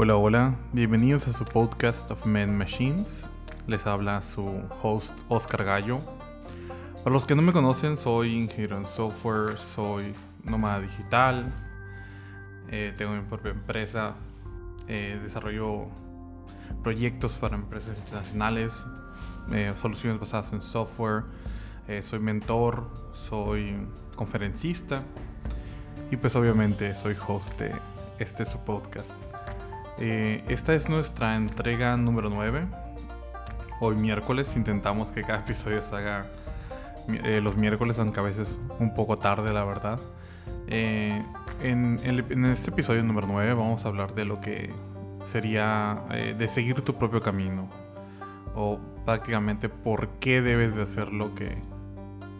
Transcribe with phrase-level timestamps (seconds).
[0.00, 3.28] Hola, hola, bienvenidos a su podcast of Men Machines.
[3.66, 5.98] Les habla su host Oscar Gallo.
[7.02, 10.14] Para los que no me conocen, soy ingeniero en software, soy
[10.44, 11.52] nómada digital,
[12.68, 14.14] eh, tengo mi propia empresa,
[14.86, 15.88] eh, desarrollo
[16.84, 18.80] proyectos para empresas internacionales,
[19.50, 21.24] eh, soluciones basadas en software,
[22.02, 22.88] soy mentor,
[23.28, 23.76] soy
[24.14, 25.02] conferencista
[26.12, 27.72] y pues obviamente soy host de
[28.20, 29.27] este su podcast.
[30.00, 32.66] Eh, esta es nuestra entrega número 9.
[33.80, 36.26] Hoy miércoles intentamos que cada episodio se haga
[37.08, 39.98] eh, los miércoles, aunque a veces un poco tarde, la verdad.
[40.68, 41.20] Eh,
[41.62, 44.70] en, en, este episodio número 9 vamos a hablar de lo que
[45.24, 47.68] sería de seguir tu propio camino.
[48.54, 51.58] O prácticamente por qué debes de hacer lo que,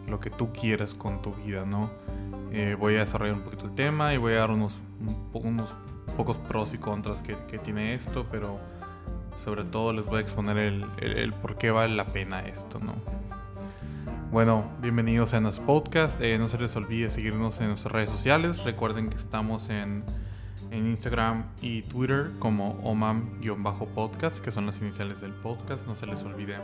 [0.07, 1.89] lo que tú quieres con tu vida, ¿no?
[2.79, 4.81] voy a desarrollar un poquito el tema y voy a dar unos,
[5.33, 5.75] unos
[6.19, 8.59] pocos pros y contras que, tiene esto, pero
[9.41, 12.95] sobre todo les voy a exponer el, por qué vale la pena esto, ¿no?
[14.29, 16.19] Bueno, bienvenidos a nuestro podcast.
[16.19, 18.65] Eh, no se les olvide seguirnos en nuestras redes sociales.
[18.65, 20.03] Recuerden que estamos en,
[20.71, 25.87] en Instagram y Twitter como omam-podcast, que son las iniciales del podcast.
[25.87, 26.57] No se les olvide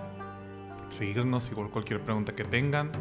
[0.90, 2.92] seguirnos, igual cualquier pregunta que tengan.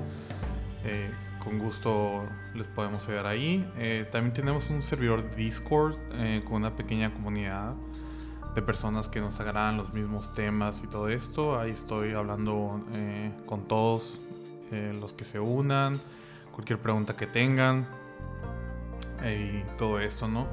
[0.84, 1.10] Eh,
[1.45, 3.70] con gusto les podemos ayudar ahí.
[3.77, 7.75] Eh, también tenemos un servidor Discord eh, con una pequeña comunidad
[8.55, 11.59] de personas que nos agradan los mismos temas y todo esto.
[11.61, 14.20] Ahí estoy hablando eh, con todos
[15.00, 16.00] los que se unan,
[16.50, 17.87] cualquier pregunta que tengan
[19.22, 20.48] y todo esto, ¿no?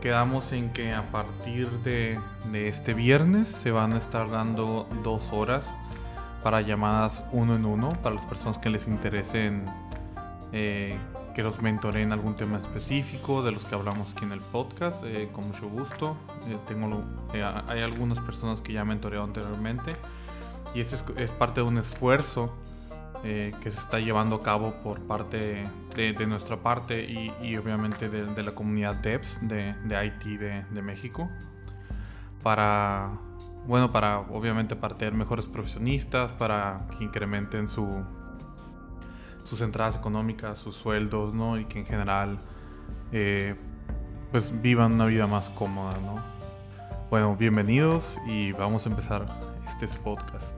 [0.00, 2.18] quedamos en que a partir de,
[2.50, 5.72] de este viernes se van a estar dando dos horas
[6.42, 9.66] para llamadas uno en uno para las personas que les interesen
[10.52, 10.98] eh,
[11.34, 15.30] que los mentoreen algún tema específico de los que hablamos aquí en el podcast eh,
[15.32, 16.16] con mucho gusto.
[16.46, 19.92] Eh, tengo hay algunas personas que ya mentoreado anteriormente
[20.74, 22.54] y este es, parte de un esfuerzo
[23.22, 25.64] que se está llevando a cabo por parte
[25.94, 31.30] de, nuestra parte y, obviamente de, la comunidad DEPS de, de IT de, México
[32.42, 33.12] para
[33.64, 38.04] bueno, para obviamente para tener mejores profesionistas, para que incrementen su,
[39.42, 41.58] sus entradas económicas, sus sueldos, ¿no?
[41.58, 42.38] Y que en general,
[43.12, 43.54] eh,
[44.30, 46.22] pues vivan una vida más cómoda, ¿no?
[47.10, 49.26] Bueno, bienvenidos y vamos a empezar
[49.66, 50.56] este podcast.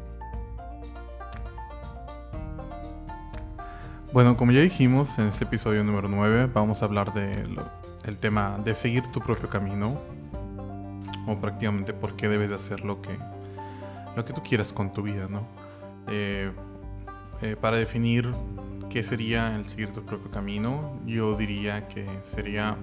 [4.13, 7.59] Bueno, como ya dijimos en este episodio número 9, vamos a hablar del
[8.05, 9.99] el tema de seguir tu propio camino,
[11.27, 13.19] o prácticamente por qué debes de hacer lo que,
[14.15, 15.47] lo que tú quieras con tu vida, ¿no?
[16.07, 16.53] Eh,
[17.41, 18.33] eh, para definir
[18.91, 22.77] qué sería el seguir tu propio camino, yo diría que sería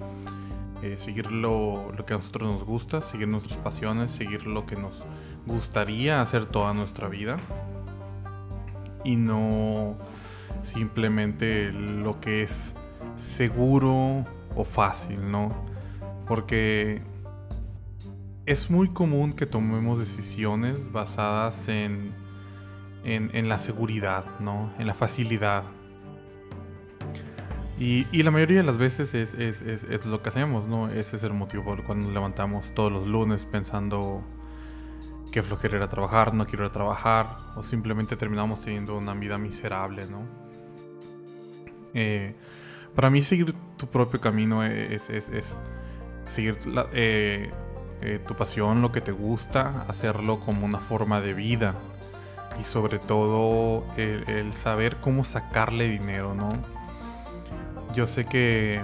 [0.82, 5.04] eh, seguir lo, que a nosotros nos gusta, seguir nuestras pasiones, seguir lo que nos
[5.46, 7.36] gustaría hacer toda nuestra vida
[9.04, 9.96] y no
[10.62, 12.74] simplemente lo que es
[13.16, 14.24] seguro
[14.56, 15.52] o fácil, ¿no?
[16.26, 17.02] Porque
[18.46, 22.12] es muy común que tomemos decisiones basadas en,
[23.04, 24.72] en, la seguridad, ¿no?
[24.78, 25.64] En la facilidad.
[27.84, 30.88] Y, la mayoría de las veces es, es, es, es, lo que hacemos, ¿no?
[30.88, 34.22] Ese es el motivo por el cual nos levantamos todos los lunes pensando
[35.32, 39.36] que flojera ir trabajar, no quiero ir a trabajar, o simplemente terminamos teniendo una vida
[39.36, 40.20] miserable, ¿no?
[41.92, 42.36] Eh,
[42.94, 45.10] para mí seguir tu propio camino es,
[46.24, 47.50] seguir la, eh,
[48.00, 51.74] eh, tu pasión, lo que te gusta, hacerlo como una forma de vida
[52.60, 56.50] y sobre todo el, saber cómo sacarle dinero, ¿no?
[57.92, 58.80] Yo sé que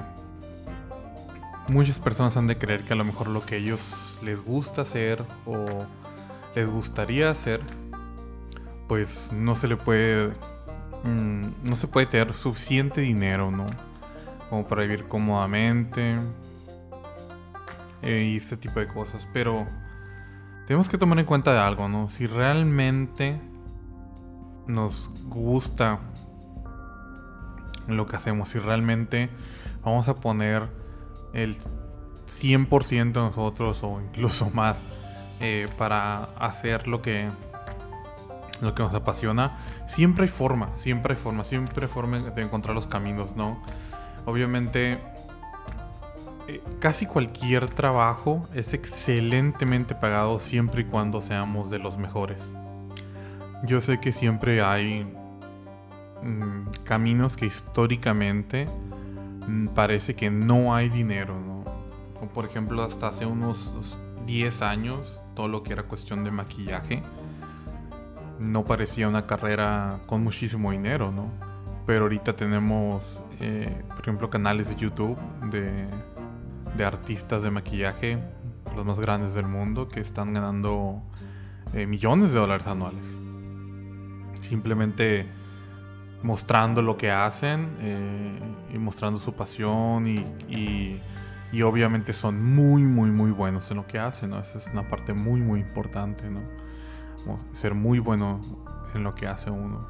[1.69, 5.25] muchas personas han de creer que a lo mejor lo que ellos les gusta hacer
[5.47, 5.65] o
[6.55, 7.61] les gustaría hacer,
[8.87, 10.29] pues no se le puede,
[11.05, 13.67] mm, no se puede tener suficiente dinero, ¿no?
[14.51, 16.17] Como para vivir cómodamente,
[18.03, 19.29] eh, y este tipo de cosas.
[19.32, 19.67] Pero
[20.67, 22.09] tenemos que tomar en cuenta de algo, ¿no?
[22.09, 23.41] Si realmente
[24.67, 25.99] nos gusta
[27.96, 29.31] lo que hacemos, si realmente
[29.82, 30.69] vamos a poner
[31.32, 31.56] el
[32.26, 34.85] 100% de nosotros o incluso más
[35.40, 37.29] eh, para hacer lo que
[38.61, 39.56] lo que nos apasiona,
[39.87, 43.62] siempre hay forma, siempre hay forma, siempre hay forma de encontrar los caminos, ¿no?
[44.25, 44.99] Obviamente
[46.49, 52.43] eh, casi cualquier trabajo es excelentemente pagado siempre y cuando seamos de los mejores.
[53.64, 55.06] Yo sé que siempre hay
[56.23, 58.69] mm, caminos que históricamente
[59.47, 61.59] mm, parece que no hay dinero, ¿no?
[62.35, 63.73] por ejemplo, hasta hace unos
[64.26, 67.03] 10 años, todo lo que era cuestión de maquillaje,
[68.38, 71.31] no parecía una carrera con muchísimo dinero, ¿no?
[71.87, 75.19] Pero ahorita tenemos, eh, por ejemplo, canales de YouTube
[75.50, 75.88] de,
[76.85, 78.19] artistas de maquillaje,
[78.76, 81.03] los más grandes del mundo, que están ganando
[81.73, 83.05] eh, millones de dólares anuales.
[84.43, 85.26] Simplemente
[86.23, 88.38] mostrando lo que hacen eh,
[88.75, 91.00] y mostrando su pasión y,
[91.53, 94.38] y, obviamente son muy, muy, muy buenos en lo que hacen, ¿no?
[94.38, 96.41] Esa es una parte muy, muy importante, ¿no?
[97.53, 98.41] Ser muy bueno
[98.94, 99.87] en lo que hace uno.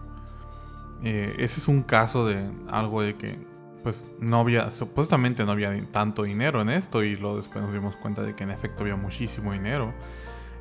[1.03, 3.39] Eh, ese es un caso de algo de que
[3.83, 7.97] pues no había, supuestamente no había tanto dinero en esto y luego después nos dimos
[7.97, 9.93] cuenta de que en efecto había muchísimo dinero.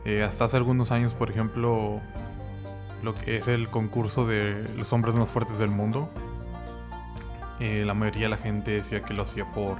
[0.06, 2.00] Eh, hasta hace algunos años, por ejemplo,
[3.04, 6.10] lo que es el concurso de los hombres más fuertes del mundo.
[7.60, 9.78] Eh, la mayoría de la gente decía que lo hacía por,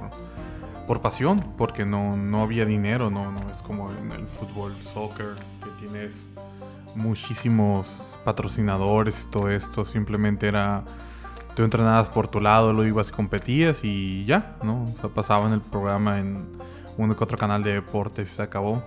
[0.86, 5.34] por pasión, porque no, no había dinero, no, no es como en el fútbol, soccer,
[5.62, 6.28] que tienes
[6.94, 10.84] muchísimos patrocinadores y todo esto, simplemente era
[11.58, 14.84] tú entrenabas por tu lado, lo ibas y competías y ya, ¿no?
[14.84, 16.46] O sea, pasaba en el programa en
[16.96, 18.80] uno que otro canal de deportes y se acabó.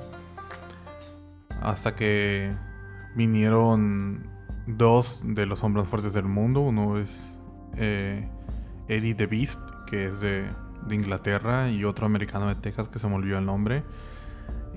[1.62, 2.54] Hasta que
[3.16, 4.28] vinieron
[4.68, 6.62] dos de los hombres fuertes del mundo.
[6.62, 7.38] Uno es
[7.78, 8.28] eh,
[8.88, 10.50] Eddie the Beast, que es de,
[10.90, 13.84] Inglaterra, y otro americano de Texas que se me olvidó el nombre.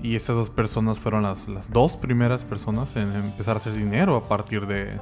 [0.01, 4.15] Y estas dos personas fueron las, las dos primeras personas en empezar a hacer dinero
[4.15, 4.99] a partir de,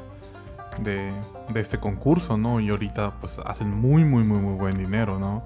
[0.82, 1.12] de,
[1.52, 2.60] de, este concurso, ¿no?
[2.60, 5.44] Y ahorita pues hacen muy, muy, muy, muy buen dinero, ¿no?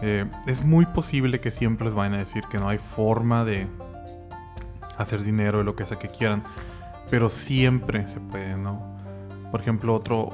[0.00, 3.66] Eh, es muy posible que siempre les vayan a decir que no hay forma de
[4.96, 6.44] hacer dinero de lo que sea que quieran
[7.10, 8.96] pero siempre se puede, ¿no?
[9.50, 10.28] Por ejemplo, otro,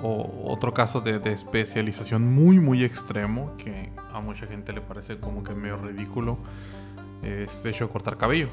[0.45, 5.55] otro caso de, especialización muy, muy extremo, que a mucha gente le parece como que
[5.55, 6.37] medio ridículo,
[7.23, 8.49] es de hecho cortar cabello.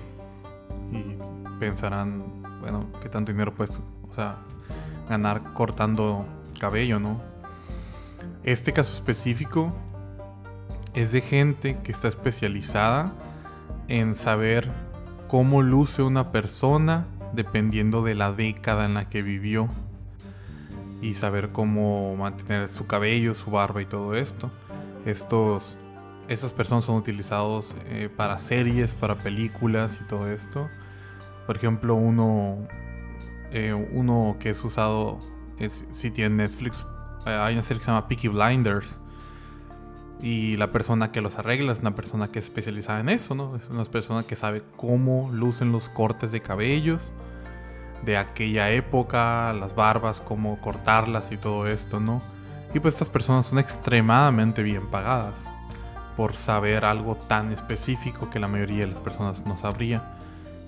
[0.91, 1.17] Y
[1.59, 4.37] pensarán, bueno, ¿qué tanto dinero puedes, o sea,
[5.09, 6.25] ganar cortando
[6.59, 7.19] cabello, no?
[8.43, 9.73] Este caso específico
[10.93, 13.13] es de gente que está especializada
[13.87, 14.69] en saber
[15.27, 19.69] cómo luce una persona dependiendo de la década en la que vivió
[21.01, 24.51] y saber cómo mantener su cabello, su barba y todo esto.
[25.05, 25.77] Estos,
[26.27, 30.69] estas personas son utilizados eh, para series, para películas y todo esto.
[31.47, 32.67] Por ejemplo, uno,
[33.51, 35.19] eh, uno que es usado,
[35.57, 36.85] es, si tiene Netflix,
[37.25, 38.99] eh, hay una serie que se llama Peaky Blinders.
[40.21, 43.55] Y la persona que los arregla es una persona que es especializada en eso, ¿no?
[43.55, 47.11] Es una persona que sabe cómo lucen los cortes de cabellos
[48.03, 52.21] de aquella época, las barbas, cómo cortarlas y todo esto, ¿no?
[52.73, 55.47] Y pues estas personas son extremadamente bien pagadas
[56.15, 60.17] por saber algo tan específico que la mayoría de las personas no sabría.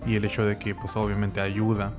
[0.05, 1.93] Y el hecho de que pues obviamente ayuda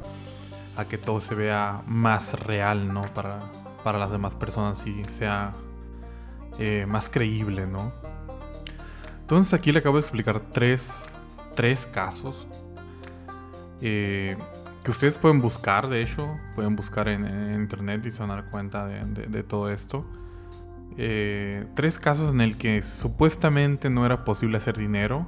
[0.77, 3.03] a que todo se vea más real, ¿no?
[3.03, 3.41] Para,
[3.83, 5.55] para las demás personas y sea
[6.59, 7.93] eh, más creíble, ¿no?
[9.21, 11.09] Entonces aquí le acabo de explicar tres,
[11.55, 12.47] tres casos.
[13.81, 14.37] Eh,
[14.85, 17.25] que ustedes pueden buscar, de hecho, pueden buscar en,
[17.55, 20.05] internet y se van a dar cuenta de, todo esto.
[20.99, 25.27] Eh, tres casos en el que supuestamente no era posible hacer dinero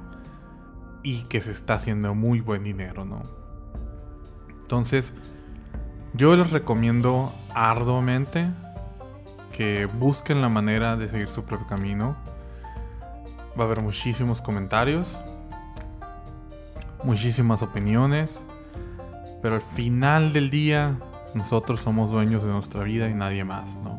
[1.01, 3.23] y que se está haciendo muy buen dinero, ¿no?
[4.61, 5.13] Entonces,
[6.13, 8.47] yo les recomiendo arduamente
[9.57, 12.15] que busquen la manera de seguir su propio camino.
[13.59, 15.17] Va a haber muchísimos comentarios,
[17.03, 18.41] muchísimas opiniones
[19.41, 20.97] pero al final del día,
[21.33, 23.97] nosotros somos dueños de nuestra vida y nadie más, ¿no?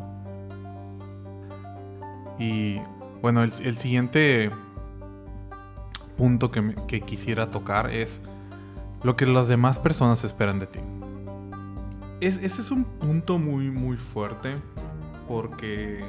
[2.38, 2.80] Y
[3.22, 4.50] bueno, el, siguiente
[6.16, 8.20] punto que, quisiera tocar es
[9.02, 10.80] lo que las demás personas esperan de ti.
[12.20, 14.56] ese es un punto muy, muy fuerte
[15.28, 16.00] porque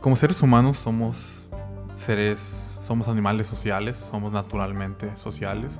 [0.00, 1.48] como seres humanos somos
[1.94, 5.72] seres, somos animales sociales, somos naturalmente sociales.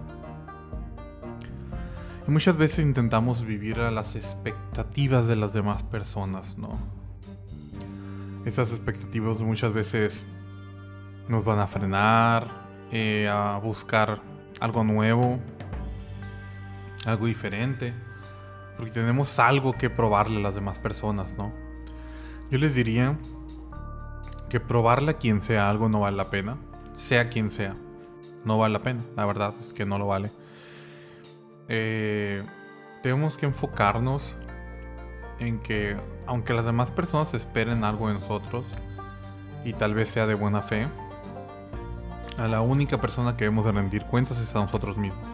[2.26, 6.78] Y muchas veces intentamos vivir a las expectativas de las demás personas, ¿no?
[8.47, 10.14] Esas expectativas muchas veces
[11.28, 12.49] nos van a frenar,
[12.90, 14.23] eh, a buscar
[14.61, 15.38] algo nuevo,
[17.04, 17.93] algo diferente,
[18.78, 21.63] porque tenemos algo que probarle a las demás personas, ¿no?
[22.54, 23.18] Yo les diría
[24.49, 26.56] que probarle a quien sea algo no vale la pena,
[26.94, 27.75] sea quien sea,
[28.44, 30.30] no vale la pena, la verdad es que no lo vale
[31.66, 32.44] eh,
[33.02, 34.37] tenemos que enfocarnos
[35.40, 35.96] en que
[36.28, 38.68] aunque las demás personas esperen algo de nosotros
[39.64, 40.87] y tal vez sea de buena fe,
[42.38, 45.26] A la única persona que debemos de rendir cuentas es a nosotros mismos.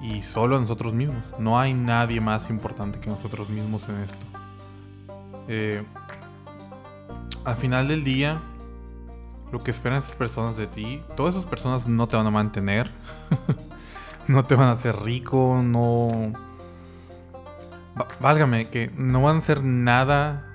[0.00, 1.24] Y solo a nosotros mismos.
[1.40, 4.39] No hay nadie más importante que nosotros mismos en esto.
[5.52, 5.82] Eh,
[7.44, 8.40] al final del día,
[9.50, 12.88] lo que esperan esas personas de ti, todas esas personas no te van a mantener.
[14.28, 16.32] no te van a hacer rico, no...
[18.20, 20.46] Válgame, que no van a hacer nada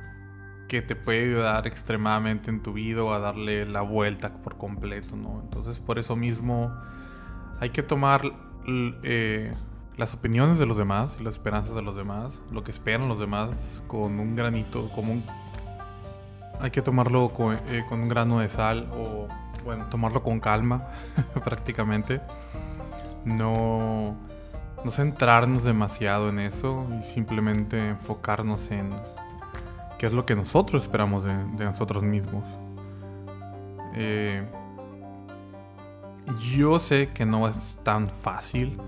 [0.70, 5.18] que te puede ayudar extremadamente en tu vida o a darle la vuelta por completo,
[5.18, 5.42] ¿no?
[5.42, 6.74] Entonces por eso mismo
[7.60, 8.22] hay que tomar
[9.04, 9.54] eh,
[9.98, 13.20] las opiniones de los demás y las esperanzas de los demás, lo que esperan los
[13.20, 15.24] demás con un granito, como un...
[16.60, 19.28] Hay que tomarlo con, eh, con un grano de sal o,
[19.64, 20.88] bueno, tomarlo con calma
[21.44, 22.22] prácticamente.
[23.26, 24.16] No,
[24.84, 28.92] no centrarnos demasiado en eso y simplemente enfocarnos en
[29.98, 32.48] qué es lo que nosotros esperamos de, nosotros mismos.
[33.96, 34.46] Eh,
[36.56, 38.80] yo sé que no es tan fácil.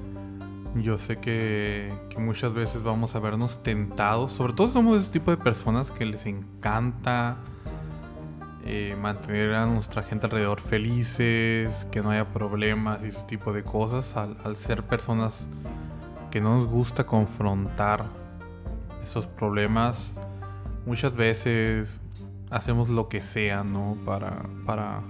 [0.75, 4.31] Yo sé que, muchas veces vamos a vernos tentados.
[4.31, 7.38] Sobre todo somos ese tipo de personas que les encanta
[8.65, 13.63] eh, mantener a nuestra gente alrededor felices, que no haya problemas y ese tipo de
[13.63, 14.15] cosas.
[14.17, 15.47] Al, ser personas
[16.31, 18.05] que no nos gusta confrontar
[19.01, 20.12] esos problemas,
[20.86, 22.01] muchas veces
[22.51, 23.97] hacemos lo que sea, ¿no?
[24.05, 25.01] Para, para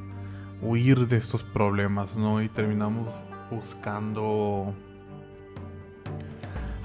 [0.62, 2.42] huir de estos problemas, ¿no?
[2.42, 3.08] Y terminamos
[3.50, 4.74] buscando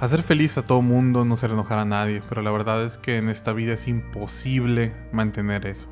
[0.02, 3.18] hacer feliz a todo mundo, no hacer enojar a nadie, pero la verdad es que
[3.18, 5.86] en esta vida es imposible mantener eso.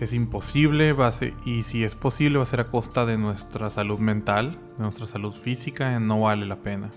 [0.00, 1.10] Es imposible, va
[1.44, 5.06] y si es posible va a ser a costa de nuestra salud mental, de nuestra
[5.06, 6.88] salud física, no vale la pena.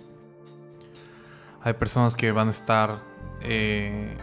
[1.62, 3.01] Hay personas que van a estar
[3.41, 4.15] eh,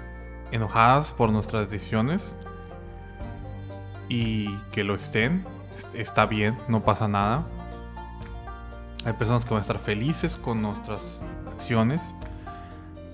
[0.53, 2.35] enojadas por nuestras decisiones
[4.09, 5.45] y que lo estén,
[5.93, 7.47] está bien, no pasa nada.
[9.05, 11.21] Hay personas que van a estar felices con nuestras
[11.63, 12.03] acciones,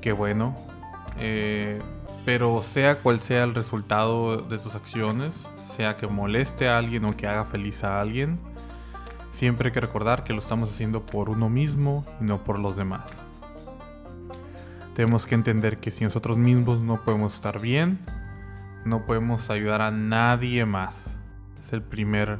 [0.00, 0.54] que bueno,
[1.18, 1.82] eh,
[2.24, 7.14] pero sea cual sea el resultado de tus acciones, sea que moleste a alguien o
[7.14, 8.40] que haga feliz a alguien,
[9.30, 12.74] siempre hay que recordar que lo estamos haciendo por uno mismo y no por los
[12.74, 13.10] demás.
[14.94, 17.98] Tenemos que entender que si nosotros mismos no podemos estar bien,
[18.86, 21.18] no podemos ayudar a nadie más.
[21.60, 22.38] Es el primer...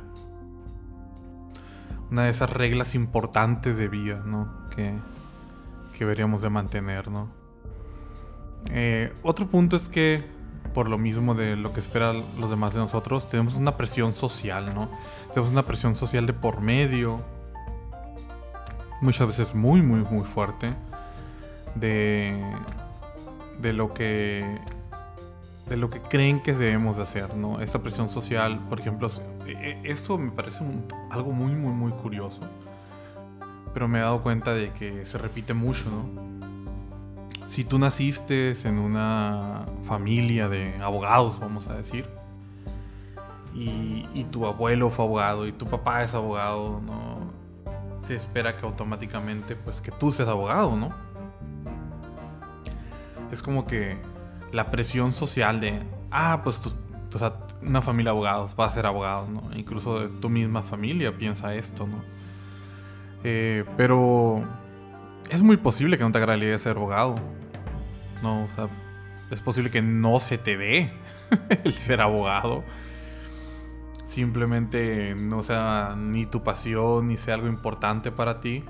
[2.11, 4.49] Una de esas reglas importantes de vida, ¿no?
[4.75, 4.95] Que,
[5.99, 7.29] que deberíamos de mantener, ¿no?
[8.71, 10.23] Eh, otro punto es que,
[10.73, 14.73] por lo mismo de lo que esperan los demás de nosotros, tenemos una presión social,
[14.75, 14.89] ¿no?
[15.35, 17.21] Tenemos una presión social de por medio.
[19.01, 20.69] Muchas veces muy, muy, muy fuerte
[21.75, 22.41] de,
[23.61, 24.61] de lo que
[25.69, 27.61] de lo que creen que debemos de hacer, ¿no?
[27.61, 29.09] Esta presión social, por ejemplo,
[29.47, 30.65] e, e, esto me parece
[31.11, 32.41] algo muy, muy, muy curioso,
[33.73, 36.29] pero me he dado cuenta de que se repite mucho, ¿no?
[37.49, 42.07] Si tú naciste en una familia de abogados, vamos a decir,
[43.55, 47.33] y, tu abuelo fue abogado y tu papá es abogado, ¿no?
[48.03, 51.09] Se espera que automáticamente, pues, que tú seas abogado, ¿no?
[53.33, 53.97] es como que
[54.53, 56.61] la presión social de, ah, pues
[57.63, 59.43] una familia de abogados va a ser abogado, ¿no?
[59.57, 62.03] Incluso tu misma familia piensa esto, ¿no?
[63.25, 64.45] Eh, pero
[65.31, 67.17] es muy posible que no te haga la idea de ser abogado,
[68.23, 68.45] ¿no?
[68.45, 68.69] O sea,
[69.31, 70.93] es posible que no se te dé
[71.65, 72.65] el ser abogado.
[74.07, 78.65] Simplemente no sea ni tu pasión, ni sea algo importante para ti.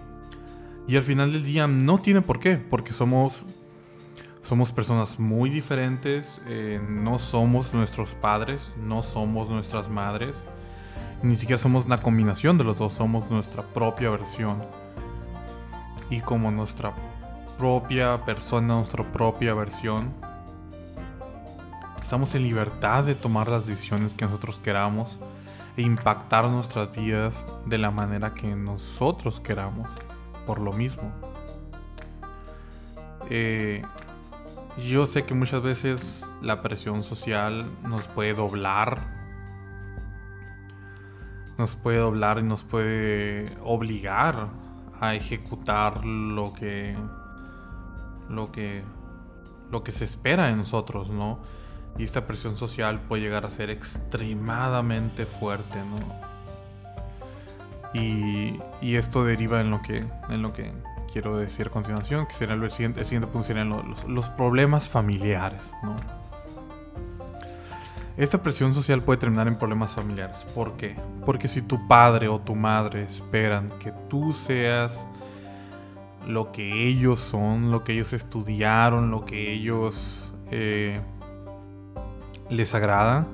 [0.89, 3.45] Y al final del día no tiene por qué, porque somos
[4.41, 10.43] somos personas muy diferentes, eh, no somos nuestros padres, no somos nuestras madres,
[11.23, 14.63] ni siquiera somos una combinación de los dos, somos nuestra propia versión.
[16.11, 16.95] Y como nuestra
[17.59, 20.13] propia persona, nuestra propia versión,
[22.01, 25.19] estamos en libertad de tomar las decisiones que nosotros queramos
[25.77, 29.89] e impactar nuestras vidas de la manera que nosotros queramos,
[30.47, 31.13] por lo mismo.
[33.29, 33.83] Eh,
[34.79, 39.18] yo sé que muchas veces la presión social nos puede doblar.
[41.59, 44.49] Nos puede doblar y nos puede obligar
[45.01, 46.97] a ejecutar lo que
[48.29, 48.83] lo que
[49.71, 51.41] lo que se espera de nosotros, ¿no?
[51.99, 55.99] Y esta presión social puede llegar a ser extremadamente fuerte, ¿no?
[57.93, 60.73] Y, y esto deriva en lo que en lo que
[61.13, 64.89] quiero decir a continuación, que será el siguiente, el siguiente punto serían los, los, problemas
[64.89, 65.97] familiares, ¿no?
[68.19, 70.39] Esta presión social puede terminar en problemas familiares.
[70.55, 70.97] ¿Por qué?
[71.25, 75.07] Porque si tu padre o tu madre esperan que tú seas
[76.27, 81.01] lo que ellos son, lo que ellos estudiaron, lo que ellos eh,
[82.51, 83.25] les agrada,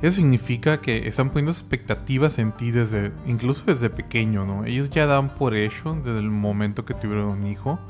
[0.00, 4.64] eso significa que están poniendo expectativas en ti desde, incluso desde pequeño, ¿no?
[4.64, 7.80] Ellos ya dan por hecho desde el momento que tuvieron un hijo,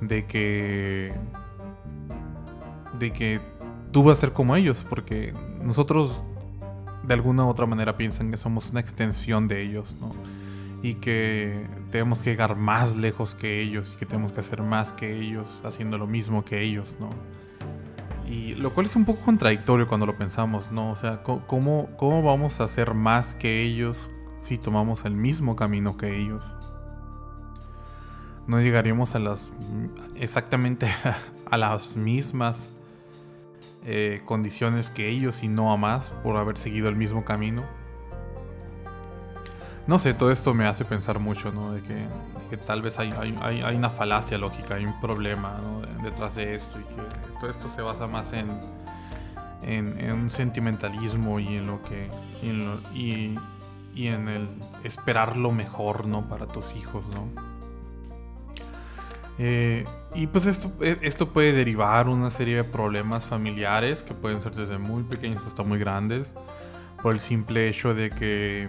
[0.00, 1.14] de que,
[2.98, 3.51] de que
[3.92, 6.24] tú vas a ser como ellos, porque nosotros
[7.02, 10.10] de alguna u otra manera piensan que somos una extensión de ellos, ¿no?
[10.82, 14.92] Y que tenemos que llegar más lejos que ellos y que tenemos que hacer más
[14.92, 17.10] que ellos, haciendo lo mismo que ellos, ¿no?
[18.28, 20.90] Y lo cual es un poco contradictorio cuando lo pensamos, ¿no?
[20.90, 25.96] O sea, ¿cómo, cómo vamos a hacer más que ellos si tomamos el mismo camino
[25.96, 26.44] que ellos?
[28.46, 29.50] No llegaríamos a las
[30.16, 30.88] exactamente
[31.50, 32.71] a las mismas
[33.84, 37.64] eh, condiciones que ellos y no a más por haber seguido el mismo camino.
[39.86, 41.72] No sé, todo esto me hace pensar mucho, ¿no?
[41.72, 45.60] De que, tal vez hay, hay, una falacia lógica, hay un problema
[46.02, 48.50] detrás de esto y que todo esto se basa más en,
[49.62, 52.08] en, un sentimentalismo y en lo que...
[52.94, 53.36] Y
[53.94, 54.48] y en el
[54.84, 56.28] esperar lo mejor, ¿no?
[56.28, 57.28] Para tus hijos, ¿no?
[59.38, 64.42] Eh, y pues esto, e, esto puede derivar una serie de problemas familiares que pueden
[64.42, 66.28] ser desde muy pequeños hasta muy grandes.
[67.02, 68.68] Por el simple hecho de que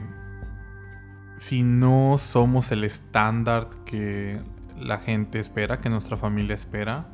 [1.38, 4.39] si no somos el estándar que
[4.79, 7.05] la gente espera, que nuestra familia espera,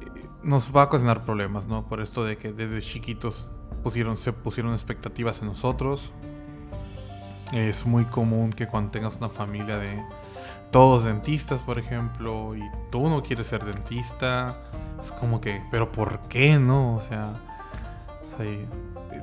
[0.00, 1.86] eh, nos va a ocasionar problemas, ¿no?
[1.86, 3.50] Por esto de que desde chiquitos
[3.82, 6.12] pusieron, se pusieron expectativas en nosotros.
[7.52, 10.02] Es muy común que cuando tengas una familia de
[10.74, 14.56] todos dentistas, por ejemplo, y tú no quieres ser dentista,
[15.00, 16.96] es como que, pero ¿por qué no?
[16.96, 17.34] O sea,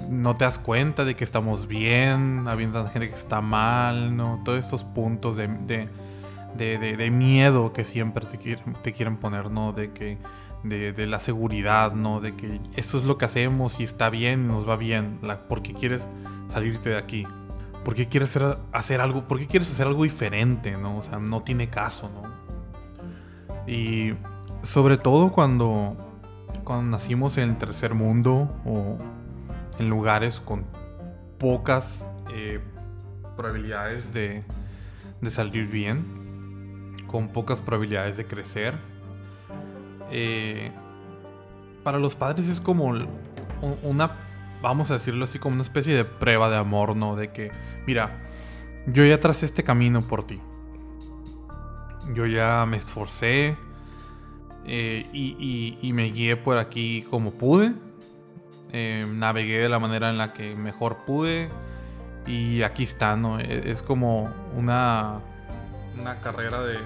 [0.09, 4.39] no te das cuenta de que estamos bien, habiendo gente que está mal, ¿no?
[4.45, 5.89] Todos estos puntos de,
[6.55, 9.73] de, miedo que siempre te quieren, te quieren poner, ¿no?
[9.73, 10.19] De que
[10.63, 12.21] de, la seguridad, ¿no?
[12.21, 15.73] De que eso es lo que hacemos y está bien, nos va bien, la, porque
[15.73, 16.07] quieres
[16.47, 17.27] salirte de aquí.
[17.83, 18.37] ¿Por qué quieres
[18.71, 19.27] hacer, algo?
[19.27, 20.71] ¿Por qué quieres hacer algo diferente?
[20.77, 20.97] ¿no?
[20.97, 22.41] O sea, no tiene caso, ¿no?
[23.67, 24.13] Y
[24.63, 25.95] sobre todo cuando,
[26.63, 28.97] cuando nacimos en el tercer mundo o
[29.79, 30.65] en lugares con
[31.39, 32.59] pocas eh,
[33.35, 34.43] probabilidades de,
[35.21, 38.75] de, salir bien, con pocas probabilidades de crecer.
[40.11, 40.71] Eh,
[41.83, 42.93] para los padres es como
[43.81, 44.11] una
[44.61, 47.15] vamos a decirlo así, como una especie de prueba de amor, ¿no?
[47.15, 47.51] De que,
[47.85, 48.19] mira,
[48.87, 50.39] yo ya tracé este camino por ti.
[52.13, 53.57] Yo ya me esforcé
[54.65, 57.73] eh, y, me guié por aquí como pude.
[58.73, 61.49] Eh, navegué de la manera en la que mejor pude.
[62.25, 63.39] Y aquí está, ¿no?
[63.39, 65.19] E, es, como una,
[65.99, 66.77] una carrera de,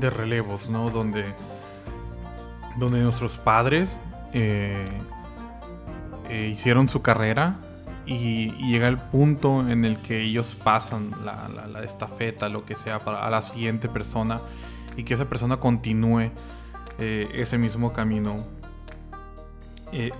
[0.00, 0.90] de relevos, ¿no?
[0.90, 1.24] Donde,
[2.76, 4.00] donde nuestros padres
[4.32, 4.84] eh,
[6.28, 7.56] eh, hicieron su carrera
[8.06, 13.30] y, llega el punto en el que ellos pasan la, estafeta, lo que sea, a
[13.30, 14.40] la siguiente persona
[14.96, 16.30] y que esa persona continúe
[16.98, 18.44] eh, ese mismo camino.
[19.92, 20.10] Eh,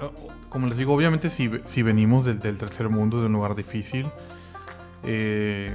[0.48, 4.06] como les digo, obviamente si, si venimos del, tercer mundo, de un lugar difícil,
[5.02, 5.74] se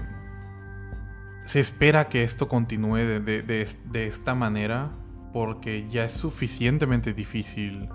[1.60, 4.92] espera que esto continúe de, de esta manera
[5.32, 7.90] porque ya es suficientemente difícil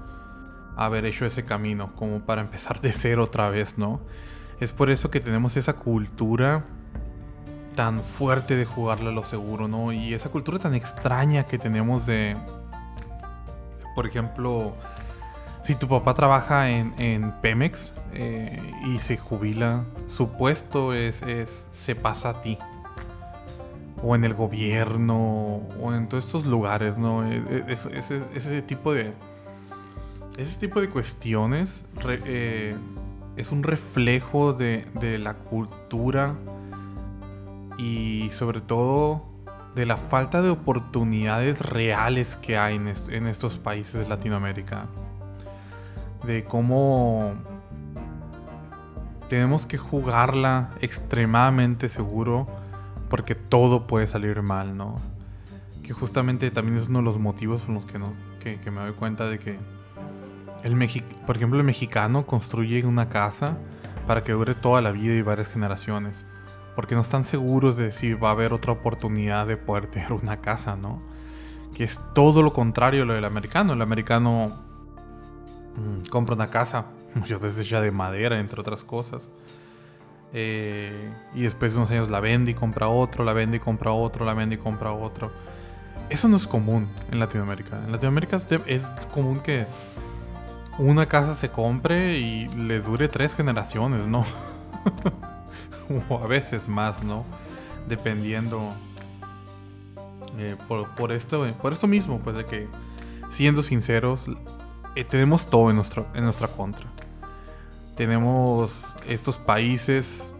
[0.78, 4.00] haber hecho ese camino, como para empezar de cero otra vez, ¿no?
[4.60, 6.64] Es por eso que tenemos esa cultura
[7.74, 9.92] tan fuerte de jugarle a lo seguro, ¿no?
[9.92, 12.36] Y esa cultura tan extraña que tenemos de,
[13.94, 14.74] por ejemplo,
[15.62, 21.24] si tu papá trabaja en, Pemex eh, y se jubila, su puesto es,
[21.72, 22.56] se pasa a ti.
[24.00, 27.28] O en el gobierno, o en todos estos lugares, ¿no?
[27.28, 29.12] E, e, es ese tipo de,
[30.38, 32.76] ese tipo de cuestiones eh,
[33.36, 34.86] es un reflejo de,
[35.18, 36.36] la cultura
[37.76, 39.24] y sobre todo
[39.74, 44.86] de la falta de oportunidades reales que hay en, estos países de Latinoamérica.
[46.24, 47.34] De cómo
[49.28, 52.46] tenemos que jugarla extremadamente seguro
[53.08, 55.00] porque todo puede salir mal, ¿no?
[55.82, 57.98] Que justamente también es uno de los motivos por los que,
[58.70, 59.58] me doy cuenta de que
[60.62, 63.58] el por ejemplo, el mexicano construye una casa
[64.06, 66.24] para que dure toda la vida y varias generaciones.
[66.74, 70.40] Porque no están seguros de si va a haber otra oportunidad de poder tener una
[70.40, 71.02] casa, ¿no?
[71.74, 73.72] Que es todo lo contrario a lo del americano.
[73.72, 74.56] El americano
[75.76, 79.28] mm, compra una casa muchas veces hecha de madera, entre otras cosas.
[80.32, 83.92] Eh, y después de unos años la vende y compra otro, la vende y compra
[83.92, 85.30] otro, la vende y compra otro.
[86.10, 87.82] Eso no es común en Latinoamérica.
[87.84, 89.66] En Latinoamérica es común que
[90.78, 94.24] una casa se compre y les dure tres generaciones, ¿no?
[96.08, 97.24] o a veces más, ¿no?
[97.88, 98.72] Dependiendo.
[100.38, 102.68] Eh, por, esto, por esto mismo, pues de que,
[103.30, 104.26] siendo sinceros,
[104.94, 106.86] eh, tenemos todo en, nuestro, en nuestra contra.
[107.96, 110.32] Tenemos estos países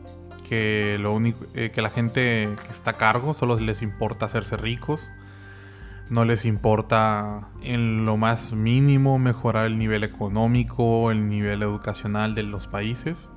[0.48, 4.56] que lo único eh, que la gente que está a cargo solo les importa hacerse
[4.56, 5.08] ricos.
[6.10, 12.44] No les importa en lo más mínimo mejorar el nivel económico, el nivel educacional de
[12.44, 13.28] los países.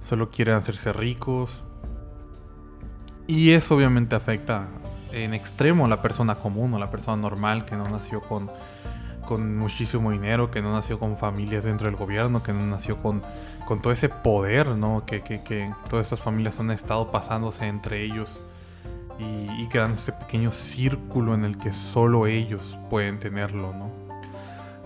[0.00, 1.62] Solo quieren hacerse ricos.
[3.26, 4.68] Y eso obviamente afecta
[5.12, 8.50] en extremo a la persona común o la persona normal que no nació con
[9.26, 13.20] con muchísimo dinero, que no nació con familias dentro del gobierno, que no nació con,
[13.66, 15.04] con todo ese poder, ¿no?
[15.04, 18.40] Que, que, todas estas familias han estado pasándose entre ellos
[19.18, 23.90] y, y, creando ese pequeño círculo en el que solo ellos pueden tenerlo, ¿no?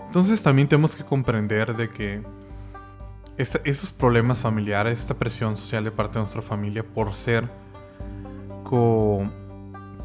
[0.05, 2.21] Entonces también tenemos que comprender de que
[3.37, 7.49] esos problemas familiares, esta presión social de parte de nuestra familia por ser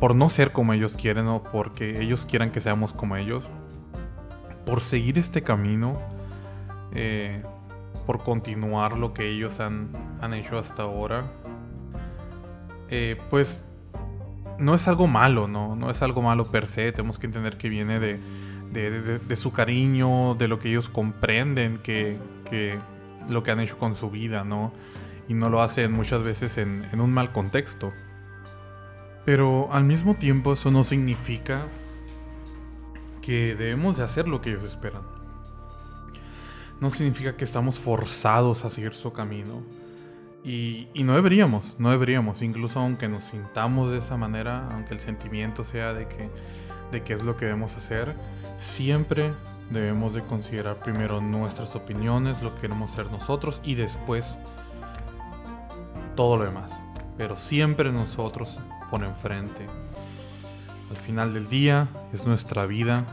[0.01, 3.49] por no ser como ellos quieren o porque ellos quieran que seamos como ellos,
[4.65, 5.95] por seguir este camino,
[6.93, 7.43] eh,
[8.07, 9.91] por continuar lo que ellos han,
[10.35, 11.25] hecho hasta ahora,
[12.89, 13.65] eh, pues
[14.59, 15.77] no es algo malo, ¿no?
[15.77, 20.49] No es algo malo per se, tenemos que entender que viene de, su cariño, de
[20.49, 22.19] lo que ellos comprenden, que,
[23.29, 24.73] lo que han hecho con su vida, ¿no?
[25.29, 27.93] Y no lo hacen muchas veces en, en un mal contexto.
[29.25, 31.67] Pero al mismo tiempo eso no significa
[33.23, 35.03] que debemos de hacer lo que ellos esperan.
[36.81, 39.63] No significa que estamos forzados a seguir su camino.
[40.47, 45.65] Y, no deberíamos, no deberíamos, incluso aunque nos sintamos de esa manera, aunque el sentimiento
[45.65, 46.31] sea de que,
[46.93, 48.15] de qué es lo que debemos hacer,
[48.57, 49.33] siempre
[49.71, 54.39] debemos de considerar primero nuestras opiniones, lo que queremos ser nosotros y después
[56.15, 56.71] todo lo demás.
[57.19, 59.67] Pero siempre nosotros por enfrente.
[60.91, 63.05] Al final del día es nuestra vida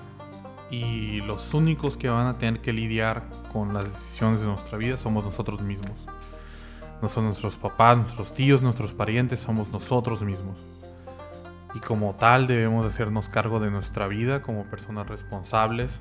[0.70, 4.98] y los únicos que van a tener que lidiar con las decisiones de nuestra vida
[4.98, 6.06] somos nosotros mismos.
[7.04, 10.58] No son nuestros papás, nuestros tíos, nuestros parientes, somos nosotros mismos.
[11.76, 16.00] Y como tal debemos hacernos cargo de nuestra vida como personas responsables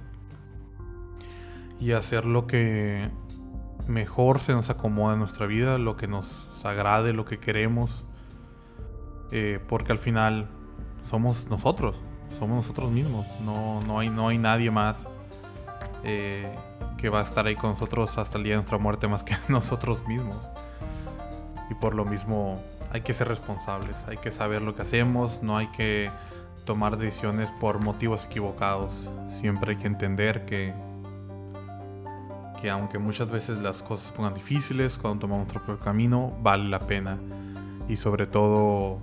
[1.81, 3.11] y hacer lo que
[3.89, 8.05] mejor se nos acomoda en nuestra vida, lo que nos agrade, lo que queremos,
[9.33, 10.51] eh, porque al final
[11.03, 12.01] somos nosotros,
[12.39, 15.09] somos nosotros mismos, no, no, hay, no hay nadie más
[16.05, 16.55] eh,
[16.97, 19.35] que va a estar ahí con nosotros hasta el día de nuestra muerte más que
[19.49, 20.49] nosotros mismos.
[21.71, 25.57] Y por lo mismo hay que ser responsables, hay que saber lo que hacemos, no
[25.57, 26.11] hay que
[26.65, 29.11] tomar decisiones por motivos equivocados.
[29.29, 30.75] Siempre hay que entender que,
[32.61, 36.69] que aunque muchas veces las cosas se pongan difíciles, cuando tomamos nuestro propio camino, vale
[36.69, 37.19] la pena.
[37.89, 39.01] Y sobre todo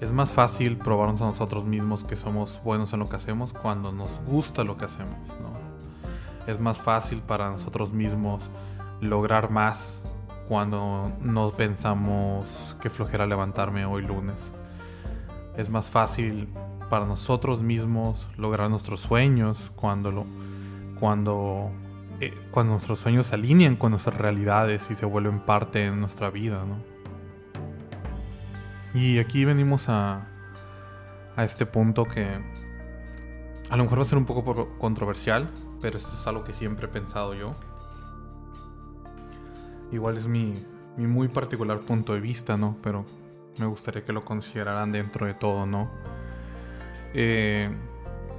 [0.00, 3.92] es más fácil probarnos a nosotros mismos que somos buenos en lo que hacemos cuando
[3.92, 5.56] nos gusta lo que hacemos, ¿no?
[6.46, 8.42] Es más fácil para nosotros mismos
[9.00, 10.00] lograr más
[10.48, 14.52] cuando no pensamos que flojera levantarme hoy lunes.
[15.56, 16.48] Es más fácil
[16.88, 20.26] para nosotros mismos lograr nuestros sueños cuando
[21.00, 21.70] cuando
[22.20, 26.30] eh, cuando nuestros sueños se alinean con nuestras realidades y se vuelven parte de nuestra
[26.30, 26.76] vida, ¿no?
[28.98, 30.26] Y aquí venimos a,
[31.36, 32.40] a este punto que
[33.68, 35.50] a lo mejor va a ser un poco controversial,
[35.82, 37.50] pero eso es algo que siempre he pensado yo.
[39.92, 40.54] Igual es mi,
[40.96, 42.76] mi muy particular punto de vista, ¿no?
[42.82, 43.04] Pero
[43.58, 45.90] me gustaría que lo consideraran dentro de todo, ¿no?
[47.14, 47.70] Eh,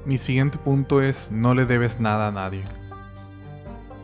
[0.05, 2.63] mi siguiente punto es no le debes nada a nadie.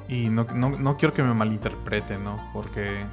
[0.08, 2.50] Y no, no, no quiero que me malinterpreten, ¿no?
[2.54, 3.06] Porque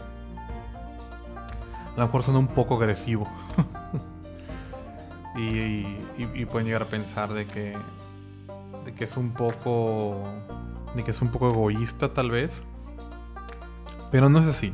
[1.97, 3.29] a lo mejor suena un poco agresivo.
[5.37, 7.77] y, pueden llegar a pensar de que,
[8.85, 10.23] de que es un poco,
[10.95, 12.63] de que es un poco egoísta tal vez.
[14.11, 14.73] Pero no es así.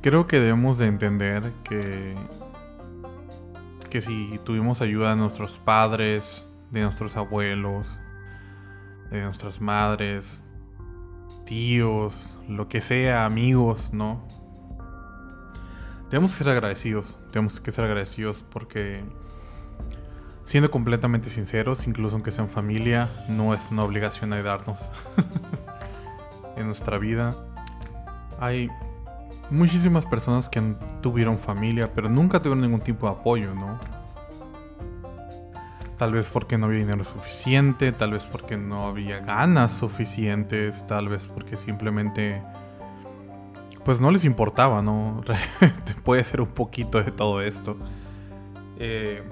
[0.00, 2.14] Creo que debemos de entender que,
[3.88, 7.98] que si tuvimos ayuda de nuestros padres, de nuestros abuelos,
[9.10, 10.42] de nuestras madres,
[11.44, 14.26] tíos, lo que sea, amigos, ¿no?
[16.10, 19.02] Tenemos que ser agradecidos, tenemos que ser agradecidos porque,
[20.44, 24.90] siendo completamente sinceros, incluso aunque sean familia, no es una obligación ayudarnos.
[26.56, 27.36] en nuestra vida.
[28.42, 28.68] Hay
[29.50, 30.60] muchísimas personas que
[31.00, 33.78] tuvieron familia, pero nunca tuvieron ningún tipo de apoyo, ¿no?
[35.96, 41.08] Tal vez porque no había dinero suficiente, tal vez porque no había ganas suficientes, tal
[41.08, 42.42] vez porque simplemente
[43.84, 45.20] pues no les importaba, ¿no?
[46.02, 47.76] Puede ser un poquito de todo esto.
[48.76, 49.22] Eh,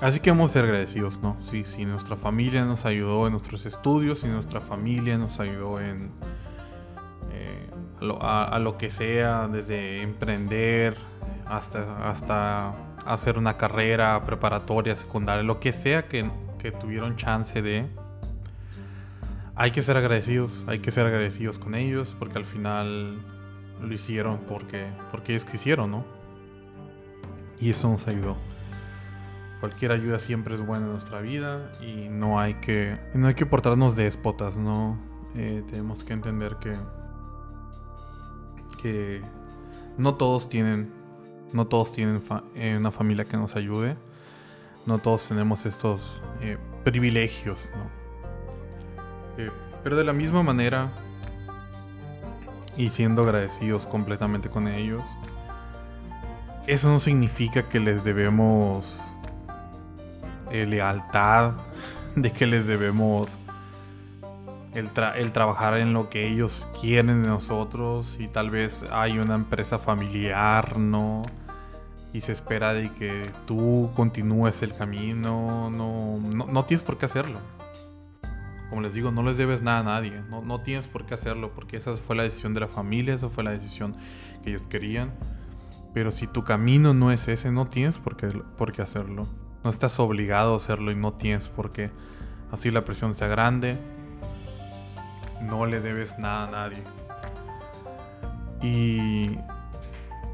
[0.00, 1.36] así que vamos a ser agradecidos, ¿no?
[1.40, 6.12] Sí, sí, nuestra familia nos ayudó en nuestros estudios y nuestra familia nos ayudó en
[8.20, 10.96] a, lo, que sea, desde emprender
[11.46, 12.74] hasta, hasta
[13.06, 17.86] hacer una carrera preparatoria, secundaria, lo que sea que, que tuvieron chance de
[19.56, 23.18] hay que ser agradecidos, hay que ser agradecidos con ellos porque al final
[23.80, 26.04] lo hicieron porque, porque ellos quisieron, ¿no?
[27.60, 28.36] Y eso nos ayudó.
[29.60, 33.46] Cualquier ayuda siempre es buena en nuestra vida y no hay que, no hay que
[33.46, 34.98] portarnos déspotas, ¿no?
[35.36, 36.76] Eh, tenemos que entender que,
[39.96, 40.92] no todos tienen,
[41.52, 42.20] no todos tienen
[42.54, 43.96] eh, una familia que nos ayude,
[44.86, 47.70] no todos tenemos estos eh, privilegios.
[49.38, 49.50] Eh,
[49.82, 50.90] pero de la misma manera,
[52.76, 55.02] y siendo agradecidos completamente con ellos,
[56.66, 59.00] eso no significa que les debemos
[60.50, 61.54] lealtad,
[62.16, 63.38] de que les debemos
[64.74, 69.34] el, el, trabajar en lo que ellos quieren de nosotros y tal vez hay una
[69.34, 71.22] empresa familiar, ¿no?
[72.12, 77.06] Y se espera de que tú continúes el camino, no, no, no tienes por qué
[77.06, 77.38] hacerlo
[78.74, 80.20] como les digo, no les debes nada a nadie.
[80.28, 83.44] No, tienes por qué hacerlo porque esa fue la decisión de la familia, esa fue
[83.44, 83.94] la decisión
[84.42, 85.12] que ellos querían.
[85.92, 89.28] Pero si tu camino no es ese, no tienes por qué, por qué hacerlo.
[89.62, 91.92] No estás obligado a hacerlo y no tienes por qué.
[92.50, 93.78] Así la presión sea grande.
[95.44, 96.82] No le debes nada a nadie.
[98.62, 99.38] Y,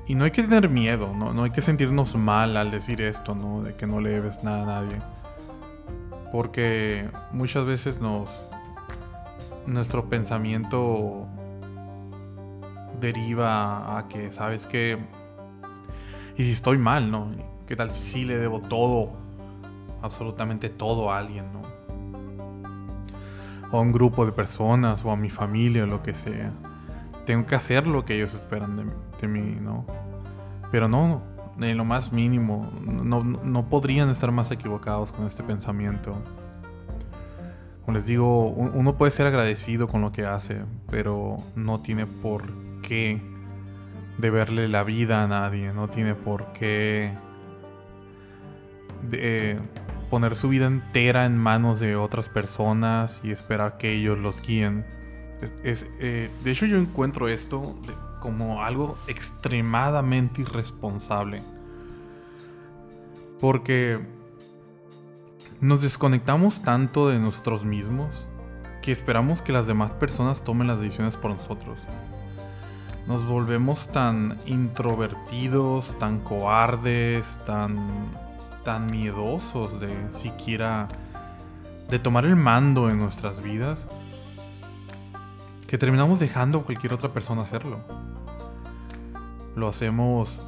[0.06, 1.32] y no hay que tener miedo, ¿no?
[1.32, 3.62] no hay que sentirnos mal al decir esto, ¿no?
[3.62, 4.98] De que no le debes nada a nadie
[6.30, 8.30] porque muchas veces nos
[9.66, 11.26] nuestro pensamiento
[13.00, 14.98] deriva a que sabes que
[16.36, 17.32] y si estoy mal, ¿no?
[17.66, 19.10] ¿Qué tal si le debo todo,
[20.02, 21.62] absolutamente todo a alguien, ¿no?
[23.72, 26.52] O a un grupo de personas o a mi familia o lo que sea.
[27.26, 28.76] Tengo que hacer lo que ellos esperan
[29.20, 29.84] de, mí, ¿no?
[30.72, 31.22] Pero no,
[31.60, 32.70] en lo más mínimo.
[32.82, 36.12] No, podrían estar más equivocados con este pensamiento.
[37.84, 42.44] Como les digo, uno puede ser agradecido con lo que hace, pero no tiene por
[42.82, 43.20] qué
[44.18, 47.12] deberle la vida a nadie, no tiene por qué
[50.10, 54.84] poner su vida entera en manos de otras personas y esperar que ellos los guíen.
[55.62, 57.76] Es, eh, de hecho, yo encuentro esto
[58.20, 61.42] como algo extremadamente irresponsable.
[63.40, 64.00] Porque
[65.60, 68.28] nos desconectamos tanto de nosotros mismos
[68.82, 71.78] que esperamos que las demás personas tomen las decisiones por nosotros.
[73.06, 78.10] Nos volvemos tan introvertidos, tan cobardes, tan,
[78.70, 80.86] tan miedosos de siquiera
[81.88, 83.80] de tomar el mando en nuestras vidas
[85.66, 87.80] que terminamos dejando a cualquier otra persona hacerlo
[89.56, 90.40] lo hacemos...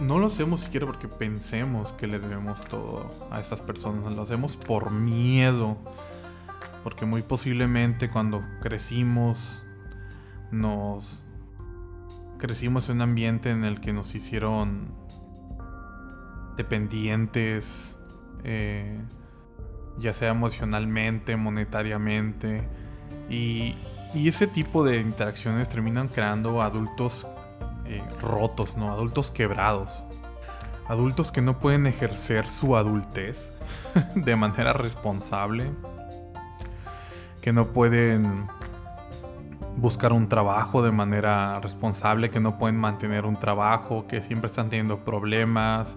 [0.00, 4.56] No lo hacemos siquiera porque pensemos que le debemos todo a estas personas, lo hacemos
[4.56, 5.76] por miedo.
[6.82, 9.64] Porque muy posiblemente cuando crecimos,
[10.50, 11.24] nos...
[12.38, 15.01] Crecimos en un ambiente en el que nos hicieron
[16.56, 17.96] dependientes,
[18.44, 18.98] eh,
[19.98, 22.68] ya sea emocionalmente, monetariamente,
[23.28, 23.74] y
[24.14, 27.26] ese tipo de interacciones terminan creando adultos
[27.92, 28.92] eh, rotos, ¿no?
[28.92, 30.02] Adultos quebrados.
[30.88, 33.52] Adultos que no pueden ejercer su adultez
[34.14, 35.70] de manera responsable.
[37.40, 38.46] Que no pueden
[39.76, 44.70] buscar un trabajo de manera responsable, que no pueden mantener un trabajo, que siempre están
[44.70, 45.96] teniendo problemas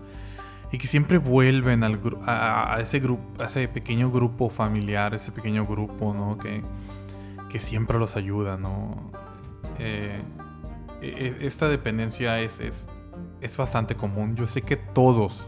[0.71, 5.65] y que siempre vuelven al, a, ese grupo, a ese pequeño grupo familiar, ese pequeño
[5.65, 6.37] grupo, ¿no?
[6.37, 6.63] Que,
[7.49, 9.11] que siempre los ayuda, ¿no?
[9.79, 10.21] Eh,
[11.01, 12.87] e, e, esta dependencia es, es,
[13.41, 14.35] es bastante común.
[14.35, 15.47] Yo sé que todos,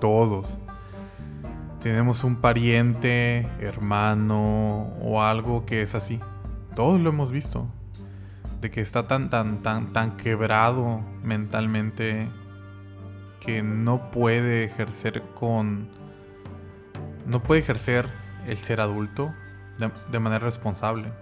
[0.00, 0.58] todos,
[1.82, 6.20] tenemos un pariente, hermano o algo que es así.
[6.74, 7.66] Todos lo hemos visto.
[8.60, 12.28] De que está tan, tan, tan, tan quebrado mentalmente
[13.40, 15.88] que no puede ejercer con.
[17.26, 18.08] No puede ejercer
[18.46, 19.34] el ser adulto
[20.10, 21.12] de, manera responsable.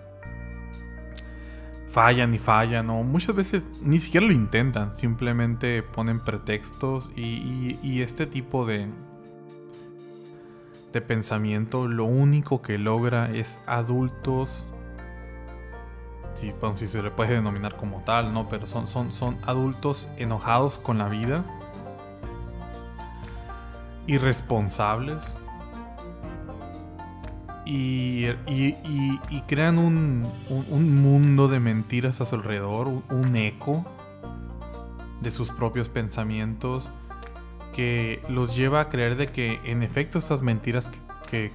[1.91, 8.27] Fallan y fallan, o muchas veces ni siquiera lo intentan, simplemente ponen pretextos y, este
[8.27, 8.89] tipo de,
[10.93, 14.67] de pensamiento lo único que logra es adultos
[16.35, 18.49] si, si se le puede denominar como tal, ¿no?
[18.49, 21.45] Pero son, son, son adultos enojados con la vida,
[24.07, 25.23] irresponsables,
[27.67, 28.27] y,
[29.47, 30.31] crean un,
[31.03, 33.85] mundo de mentiras a su alrededor, un, eco
[35.21, 36.91] de sus propios pensamientos
[37.75, 41.03] que los lleva a creer de que en efecto estas mentiras que,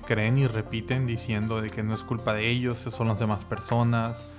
[0.05, 4.29] creen y repiten diciendo de que no es culpa de ellos, son las demás personas,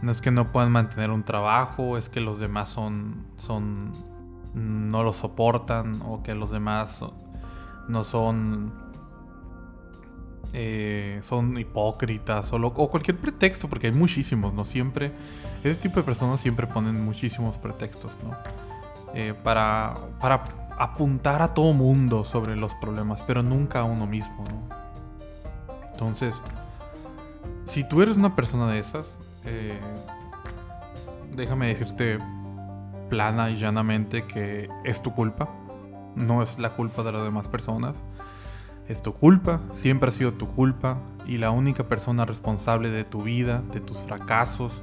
[0.00, 3.26] no es que no puedan mantener un trabajo, es que los demás son
[4.56, 7.04] no lo soportan o que los demás
[7.88, 8.72] no son
[10.52, 14.64] eh, son hipócritas o, cualquier pretexto, porque hay muchísimos, ¿no?
[14.64, 15.12] Siempre,
[15.62, 18.34] ese tipo de personas siempre ponen muchísimos pretextos, ¿no?
[19.12, 20.44] Eh, para, para
[20.78, 24.76] apuntar a todo mundo sobre los problemas, pero nunca a uno mismo, ¿no?
[25.92, 26.40] Entonces,
[27.66, 29.78] si tú eres una persona de esas, eh,
[31.34, 32.18] déjame decirte
[33.08, 35.48] plana y llanamente que es tu culpa,
[36.14, 37.96] no es la culpa de las demás personas
[38.88, 43.22] es tu culpa, siempre ha sido tu culpa y la única persona responsable de tu
[43.22, 44.82] vida, de tus fracasos,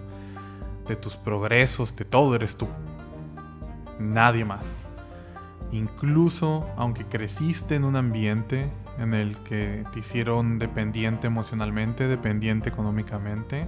[0.88, 2.68] de tus progresos, de todo eres tú.
[4.00, 4.76] Nadie más.
[5.72, 13.68] Incluso aunque creciste en un ambiente en el que te hicieron dependiente emocionalmente, dependiente económicamente,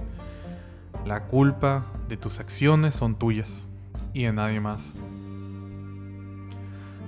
[1.06, 3.64] la culpa de tus acciones son tuyas
[4.16, 4.82] y de nadie más.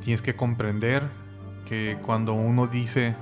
[0.04, 1.08] Tienes que comprender
[1.64, 3.16] que cuando uno dice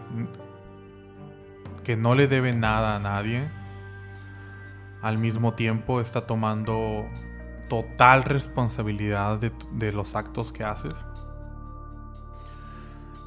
[1.84, 3.48] que no le debe nada a nadie,
[5.02, 7.06] al mismo tiempo está tomando
[7.68, 10.94] total responsabilidad de, los actos que haces.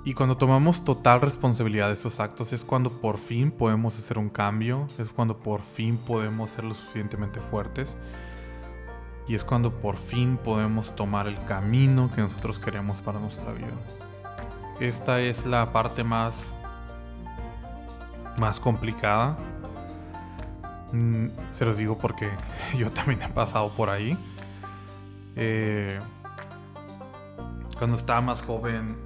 [0.04, 4.30] Y cuando tomamos total responsabilidad de esos actos es cuando por fin podemos hacer un
[4.30, 7.96] cambio, es cuando por fin podemos ser lo suficientemente fuertes
[9.30, 13.68] y es cuando por fin podemos tomar el camino que nosotros queremos para nuestra vida.
[14.80, 16.36] Esta es la parte más,
[18.40, 19.38] más complicada.
[20.92, 22.32] Mm, se los digo porque
[22.78, 24.18] yo también he pasado por ahí.
[25.36, 26.00] Eh,
[27.78, 28.98] cuando estaba más joven,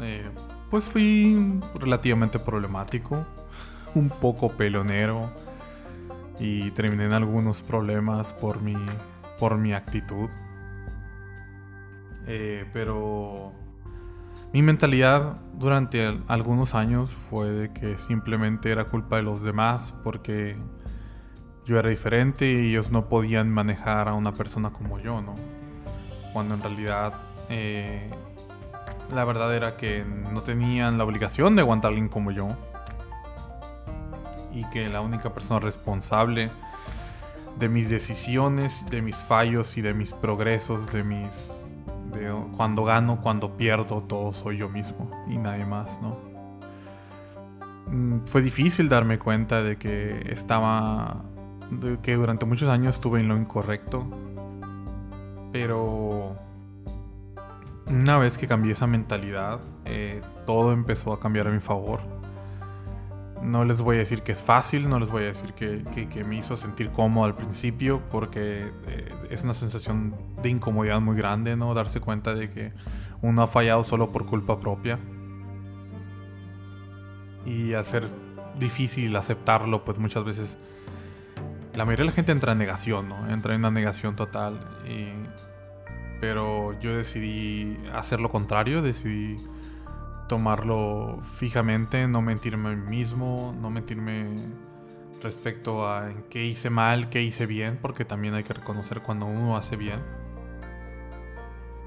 [0.00, 0.28] eh,
[0.70, 3.24] pues fui relativamente problemático,
[3.94, 5.30] un poco pelonero
[6.40, 8.74] y terminé en algunos problemas por mi,
[9.38, 10.28] por mi actitud.
[12.26, 13.52] Eh, pero
[14.52, 20.56] mi mentalidad durante algunos años fue de que simplemente era culpa de los demás porque
[21.64, 25.34] yo era diferente y ellos no podían manejar a una persona como yo, ¿no?
[26.32, 27.12] Cuando en realidad
[27.50, 28.10] eh,
[29.12, 32.48] la verdad era que no tenían la obligación de aguantar a alguien como yo
[34.52, 36.50] y que la única persona responsable
[37.58, 41.28] de mis decisiones, de mis fallos y de mis progresos, de mis
[42.56, 46.16] cuando gano, cuando pierdo, todo soy yo mismo y nadie más, ¿no?
[47.90, 51.22] Mm, fue difícil darme cuenta de que estaba,
[51.70, 54.06] de que durante muchos años estuve en lo incorrecto,
[55.52, 56.36] pero
[57.86, 62.17] una vez que cambié esa mentalidad, eh, todo empezó a cambiar a mi favor
[63.48, 66.36] no les voy a decir que es fácil, no les voy a decir que, me
[66.36, 71.72] hizo sentir cómodo al principio, porque eh, es una sensación de incomodidad muy grande, ¿no?
[71.74, 72.72] Darse cuenta de que
[73.22, 74.98] uno ha fallado solo por culpa propia.
[77.46, 78.08] Y hacer
[78.58, 80.58] difícil aceptarlo, pues muchas veces
[81.74, 83.30] la mayoría de la gente entra en negación, ¿no?
[83.30, 84.60] Entra en una negación total.
[86.20, 89.36] pero yo decidí hacer lo contrario, decidí
[90.28, 94.26] tomarlo fijamente, no mentirme a mí mismo, no mentirme
[95.22, 99.56] respecto a qué hice mal, qué hice bien, porque también hay que reconocer cuando uno
[99.56, 100.00] hace bien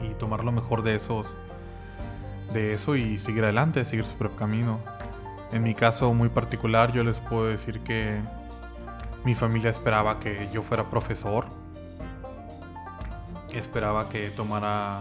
[0.02, 1.34] y tomar lo mejor de esos
[2.52, 4.80] de eso y seguir adelante, seguir su propio camino.
[5.54, 8.20] En mi caso muy particular, yo les puedo decir que
[9.24, 11.46] mi familia esperaba que yo fuera profesor,
[13.54, 15.00] esperaba que tomara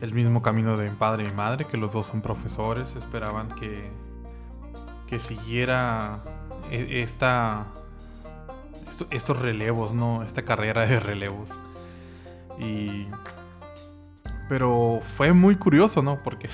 [0.00, 3.48] el mismo camino de mi padre y mi madre, que los dos son profesores, esperaban
[3.48, 3.90] que,
[5.06, 6.22] que siguiera
[6.70, 7.66] e, esta,
[9.10, 10.22] estos relevos, ¿no?
[10.22, 11.48] Esta carrera de relevos.
[12.58, 13.06] Y...
[14.48, 16.22] Pero fue muy curioso, ¿no?
[16.22, 16.48] Porque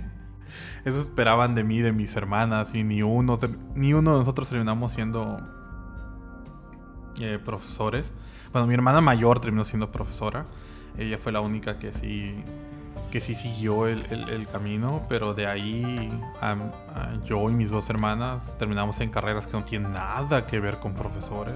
[0.84, 3.38] eso esperaban de mí, de mis hermanas, y ni uno,
[3.74, 5.40] ni uno de nosotros terminamos siendo
[7.18, 8.12] eh, profesores.
[8.52, 10.46] Bueno, mi hermana mayor terminó siendo profesora.
[10.98, 12.34] Ella fue la única que sí,
[13.10, 16.10] que sí siguió el, camino, pero de ahí
[17.24, 20.94] yo y mis dos hermanas terminamos en carreras que no tienen nada que ver con
[20.94, 21.54] profesores.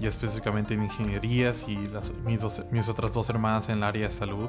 [0.00, 2.40] Y específicamente en ingenierías y las, mis,
[2.70, 4.48] mis otras dos hermanas en el área de salud.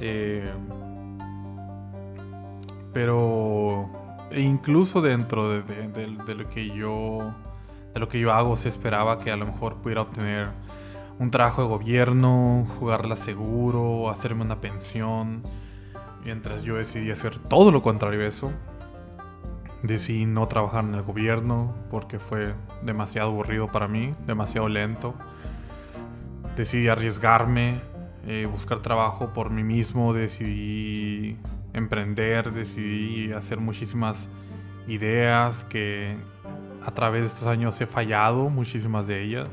[0.00, 0.52] Eh,
[2.96, 3.90] pero
[4.34, 7.34] incluso dentro de, lo que yo
[7.92, 10.48] de lo que yo hago se esperaba que a lo mejor pudiera obtener
[11.18, 15.42] un trabajo de gobierno, jugarla seguro, hacerme una pensión.
[16.24, 18.52] Mientras yo decidí hacer todo lo contrario a eso.
[19.82, 25.14] Decidí no trabajar en el gobierno porque fue demasiado aburrido para mí, demasiado lento.
[26.56, 27.80] Decidí arriesgarme,
[28.26, 31.36] eh, buscar trabajo por mí mismo, decidí
[31.72, 34.28] emprender, decidí hacer muchísimas
[34.88, 36.16] ideas que
[36.84, 39.48] a través de estos años he fallado, muchísimas de ellas,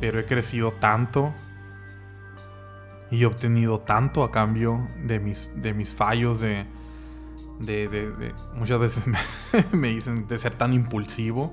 [0.00, 1.32] pero he crecido tanto
[3.10, 6.66] y he obtenido tanto a cambio de mis, de mis fallos, de,
[7.58, 9.18] de, muchas veces me,
[9.72, 11.52] me, dicen de ser tan impulsivo,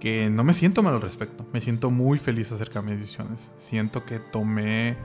[0.00, 3.50] que no me siento mal al respecto, me siento muy feliz acerca de mis decisiones,
[3.56, 4.96] siento que tomé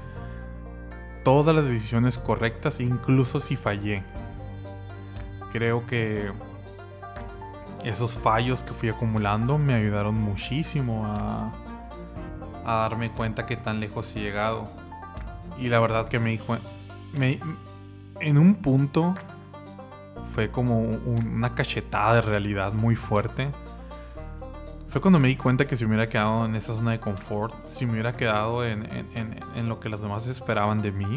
[1.24, 4.04] todas las decisiones correctas, incluso si fallé.
[5.52, 6.32] Creo que
[7.84, 11.52] esos fallos que fui acumulando me ayudaron muchísimo a,
[12.74, 14.68] darme cuenta que tan lejos he llegado.
[15.58, 16.68] Y la verdad que me di cuenta...
[18.20, 19.14] En un punto
[20.34, 23.50] fue como una cachetada de realidad muy fuerte.
[24.90, 27.54] Fue cuando me di cuenta que si me hubiera quedado en esa zona de confort,
[27.70, 31.16] si me hubiera quedado en, en lo que los demás esperaban de mí,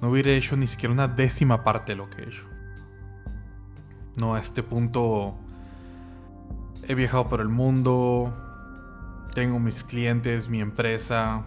[0.00, 2.44] no hubiera hecho ni siquiera una décima parte de lo que he hecho.
[4.20, 5.34] No, a este punto
[6.86, 8.32] he viajado por el mundo,
[9.38, 11.44] tengo mis clientes, mi empresa,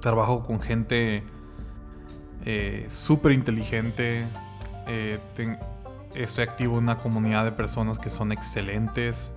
[0.00, 1.22] trabajo con gente
[2.46, 4.24] eh, súper inteligente,
[4.86, 5.18] eh,
[6.14, 9.34] estoy activo en una comunidad de personas que son excelentes,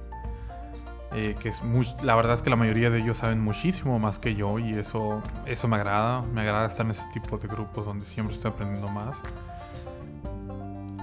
[1.12, 1.62] eh, que es
[2.04, 5.22] la verdad es que la mayoría de ellos saben muchísimo más que yo y eso,
[5.46, 8.88] eso me agrada, me agrada estar en ese tipo de grupos donde siempre estoy aprendiendo
[8.88, 9.22] más.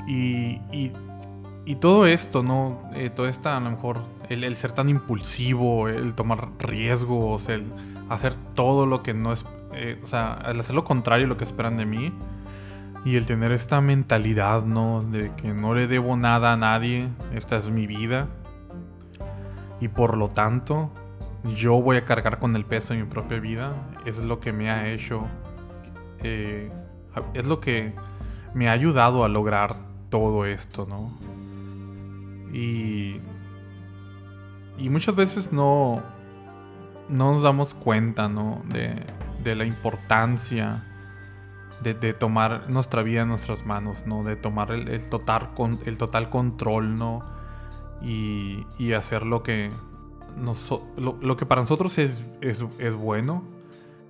[0.07, 0.93] Y, y
[1.65, 2.91] y todo esto, ¿no?
[2.95, 7.67] Eh, todo esta, a lo mejor, el, ser tan impulsivo, el tomar riesgos, el
[8.09, 9.45] hacer todo lo que no es.
[9.73, 12.13] Eh, o sea, el hacer lo contrario a lo que esperan de mí.
[13.05, 15.03] Y el tener esta mentalidad, ¿no?
[15.03, 17.09] De que no le debo nada a nadie.
[17.33, 18.29] Esta es mi vida.
[19.81, 20.91] Y por lo tanto,
[21.57, 23.75] yo voy a cargar con el peso de mi propia vida.
[24.05, 25.23] Es lo que me ha hecho.
[26.21, 26.71] Eh,
[27.35, 27.93] es lo que
[28.55, 29.77] me ha ayudado a lograr
[30.11, 31.19] todo esto, ¿no?
[32.53, 33.21] Y,
[34.79, 36.03] y muchas veces no,
[37.09, 38.63] no nos damos cuenta ¿no?
[38.69, 39.07] de,
[39.43, 40.85] de la importancia
[41.83, 44.23] de, tomar nuestra vida en nuestras manos, ¿no?
[44.23, 45.51] de tomar el, total,
[45.85, 47.25] el total control ¿no?
[48.01, 49.71] y, y hacer lo que,
[50.97, 53.43] lo, lo, que para nosotros es, es, es, bueno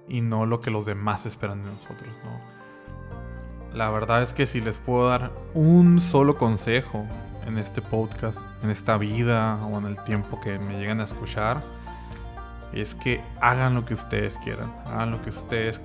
[0.06, 2.14] y no lo que los demás esperan de nosotros.
[2.24, 3.76] ¿no?
[3.76, 7.06] La verdad es que si les puedo dar un solo consejo
[7.46, 11.62] en este podcast, en esta vida o en el tiempo que me llegan a escuchar,
[12.72, 15.80] es que hagan lo que ustedes quieran, hagan lo que ustedes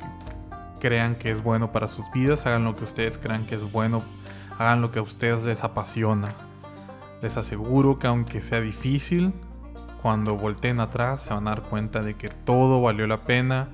[0.79, 4.03] crean que es bueno para sus vidas, hagan lo que ustedes crean que es bueno,
[4.57, 6.29] hagan lo que a ustedes les apasiona.
[7.21, 9.33] Les aseguro que aunque sea difícil,
[10.01, 13.69] cuando volteen atrás se van a dar cuenta de que todo valió la pena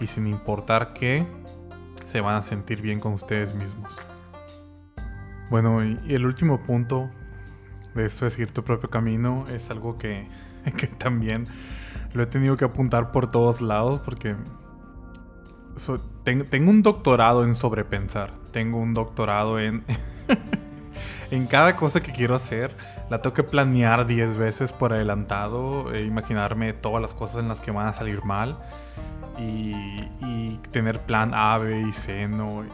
[0.00, 1.26] y sin importar qué,
[2.06, 3.92] se van a sentir bien con ustedes mismos.
[5.50, 7.10] Bueno, y el último punto
[7.94, 10.26] de esto de seguir tu propio camino es algo que,
[10.98, 11.46] también
[12.12, 14.36] lo he tenido que apuntar por todos lados porque
[16.24, 19.84] tengo, un doctorado en sobrepensar, tengo un doctorado en,
[21.30, 22.76] en cada cosa que quiero hacer.
[23.10, 27.60] La tengo que planear 10 veces por adelantado, e imaginarme todas las cosas en las
[27.60, 28.58] que van a salir mal
[29.38, 32.64] y, tener plan A, B y C, ¿no?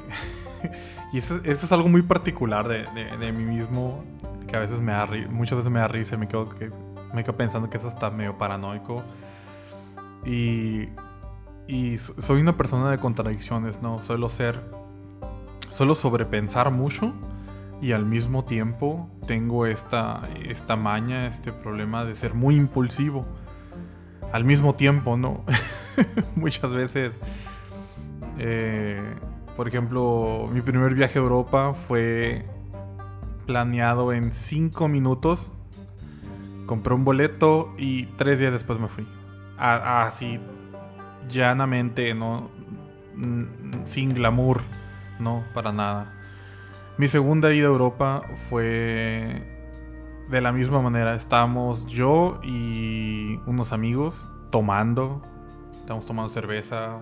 [1.15, 2.89] Y eso, es algo muy particular de,
[3.21, 4.03] de, mí mismo,
[4.49, 6.73] que a veces me da muchas veces me da risa y me quedo, que,
[7.15, 9.01] me quedo pensando que eso está medio paranoico.
[10.27, 10.89] Y,
[11.69, 14.01] y soy una persona de contradicciones, ¿no?
[14.01, 14.61] Suelo ser,
[15.71, 17.13] suelo sobrepensar mucho
[17.81, 23.25] y al mismo tiempo tengo esta, esta maña, este problema de ser muy impulsivo.
[24.33, 25.45] Al mismo tiempo, ¿no?
[26.35, 27.13] Muchas veces...
[28.37, 29.15] Eh,
[29.57, 32.45] Por ejemplo, mi primer viaje a Europa fue
[33.47, 35.53] planeado en 5 minutos.
[36.67, 39.07] Compré un boleto y tres días después me fui.
[39.57, 40.41] Así,
[41.29, 42.51] llanamente, ¿no?
[43.85, 44.63] Sin glamour,
[45.21, 46.13] no, para nada.
[46.97, 49.55] Mi segunda ida a Europa fue
[50.31, 51.15] de la misma manera.
[51.15, 55.23] Estábamos yo y unos amigos tomando.
[55.73, 57.01] Estábamos tomando cerveza,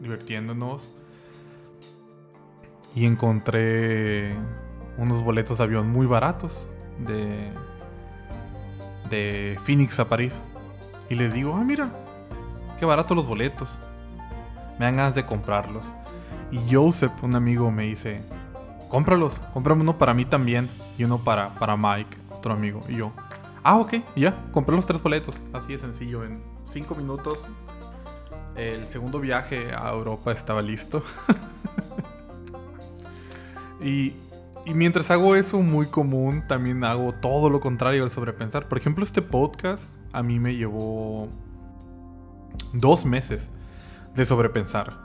[0.00, 0.90] divirtiéndonos.
[2.94, 4.34] Y encontré
[4.98, 6.68] unos boletos de avión muy baratos
[6.98, 7.50] de,
[9.08, 10.42] de Phoenix a París.
[11.08, 11.90] Y les digo, ah, mira,
[12.78, 13.68] qué baratos los boletos.
[14.78, 15.92] Me dan ganas de comprarlos.
[16.50, 18.22] Y Joseph, un amigo, me dice,
[18.88, 20.68] cómpralos, cómprame uno para mí también
[20.98, 22.82] y uno para, para Mike, otro amigo.
[22.88, 23.12] Y yo,
[23.62, 25.40] ah, ok, ya, compré los tres boletos.
[25.52, 27.46] Así de sencillo, en cinco minutos
[28.56, 31.02] el segundo viaje a Europa estaba listo.
[33.82, 34.14] y
[34.64, 38.68] y mientras hago eso muy común, también hago todo lo contrario al sobrepensar.
[38.68, 41.28] Por ejemplo, este podcast a mí me llevó
[42.72, 43.48] dos meses
[44.14, 44.96] de sobrepensar.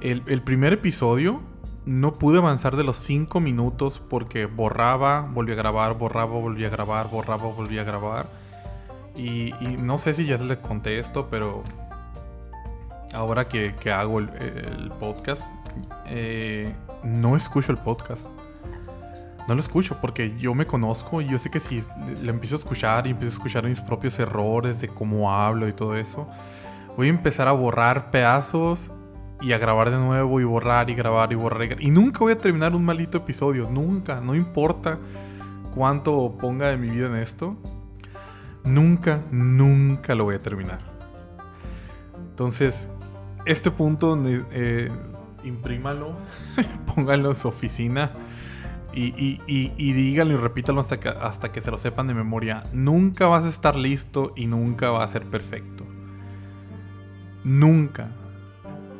[0.00, 1.42] El, primer episodio
[1.84, 6.70] no pude avanzar de los cinco minutos porque borraba, volvía a grabar, borraba, volvía a
[6.70, 8.28] grabar, borraba, volvía a grabar.
[9.14, 11.64] Y, no sé si ya les conté esto, pero
[13.12, 15.42] ahora que, hago el, podcast,
[16.06, 16.74] eh,
[17.06, 18.28] no escucho el podcast
[19.46, 21.80] no lo escucho porque yo me conozco y yo sé que si
[22.22, 25.72] le empiezo a escuchar y empiezo a escuchar mis propios errores de cómo hablo y
[25.72, 26.28] todo eso,
[26.96, 28.90] voy a empezar a borrar pedazos
[29.40, 31.80] y a grabar de nuevo y borrar y grabar y borrar.
[31.80, 34.98] Y nunca voy a terminar un maldito episodio, nunca, no importa
[35.74, 37.56] cuánto ponga de mi vida en esto,
[38.64, 40.80] nunca, nunca lo voy a terminar.
[42.30, 42.88] Entonces,
[43.44, 44.90] este punto, eh,
[45.46, 46.16] imprímalo,
[46.94, 48.12] póngalo en su oficina
[48.96, 52.64] y, y, díganlo y repítalo hasta que, hasta que se lo sepan de memoria.
[52.72, 55.84] Nunca vas a estar listo y nunca va a ser perfecto.
[57.44, 58.08] Nunca.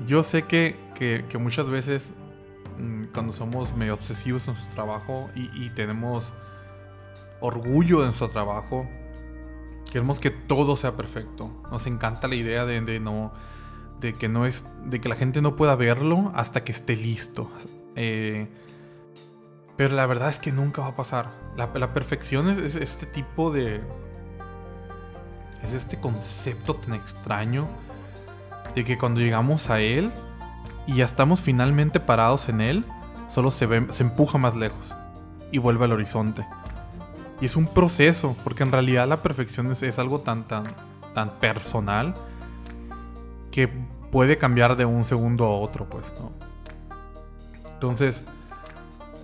[0.07, 0.77] Yo sé que,
[1.41, 2.13] muchas veces
[2.79, 6.33] mm, cuando somos medio obsesivos en nuestro trabajo y, tenemos
[7.41, 8.87] orgullo de nuestro trabajo,
[9.91, 11.51] queremos que todo sea perfecto.
[11.71, 13.33] Nos encanta la idea de, no
[14.01, 17.51] de que no es de que la gente no pueda verlo hasta que esté listo.
[17.95, 18.49] Eh,
[19.77, 21.31] pero la verdad es que nunca va a pasar.
[21.57, 23.83] La, perfección es, este tipo de...
[25.63, 27.69] Es este concepto tan extraño
[28.75, 30.13] de que cuando llegamos a él
[30.87, 32.85] y ya estamos finalmente parados en él,
[33.29, 34.95] solo se, ve, se empuja más lejos
[35.51, 36.47] y vuelve al horizonte.
[37.41, 40.65] Y es un proceso, porque en realidad la perfección es, es algo tan, tan,
[41.15, 42.15] tan personal
[43.51, 43.71] que
[44.11, 46.33] puede cambiar de un segundo a otro, pues, ¿no?
[47.73, 48.25] Entonces,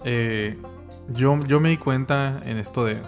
[0.05, 0.59] eh,
[1.09, 2.99] yo, yo me di cuenta en esto de,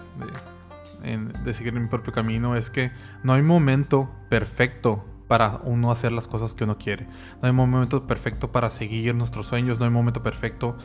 [1.43, 2.91] de, seguir mi propio camino, es que
[3.23, 7.07] no hay momento perfecto para uno hacer las cosas que uno quiere.
[7.41, 10.77] No hay momento perfecto para seguir nuestros sueños, no hay momento perfecto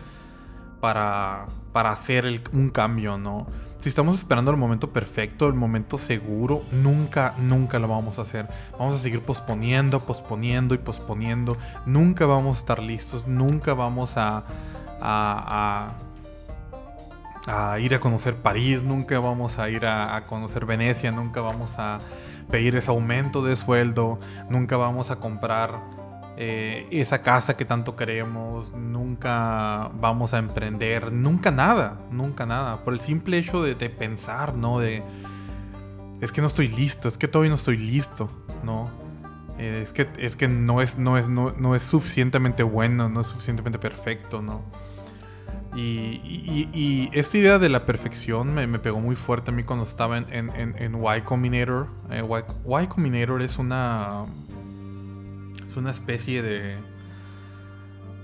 [0.80, 3.46] para, para hacer un cambio, ¿no?
[3.80, 8.46] Si estamos esperando el momento perfecto, el momento seguro, nunca, nunca lo vamos a hacer.
[8.78, 11.56] Vamos a seguir posponiendo, posponiendo y posponiendo.
[11.86, 14.44] Nunca vamos a estar listos, nunca vamos a,
[15.00, 15.94] a,
[17.80, 22.00] ir a conocer París, nunca vamos a ir a, conocer Venecia, nunca vamos a
[22.50, 24.20] pedir ese aumento de sueldo,
[24.50, 25.80] nunca vamos a comprar
[26.42, 32.94] eh, esa casa que tanto queremos, nunca vamos a emprender, nunca nada, nunca nada, por
[32.94, 34.78] el simple hecho de, pensar, ¿no?
[34.78, 35.02] De,
[36.22, 38.30] es que no estoy listo, es que todavía no estoy listo,
[38.64, 38.90] ¿no?
[39.58, 43.26] Eh, es, que, es que no es, no, es, no es suficientemente bueno, no es
[43.26, 44.62] suficientemente perfecto, ¿no?
[45.76, 50.32] Y, esta idea de la perfección me, pegó muy fuerte a mí cuando estaba en,
[50.32, 51.88] en, en, y Combinator.
[52.10, 52.24] Eh,
[52.82, 54.24] y, Combinator es una.
[55.70, 56.78] Es una especie de.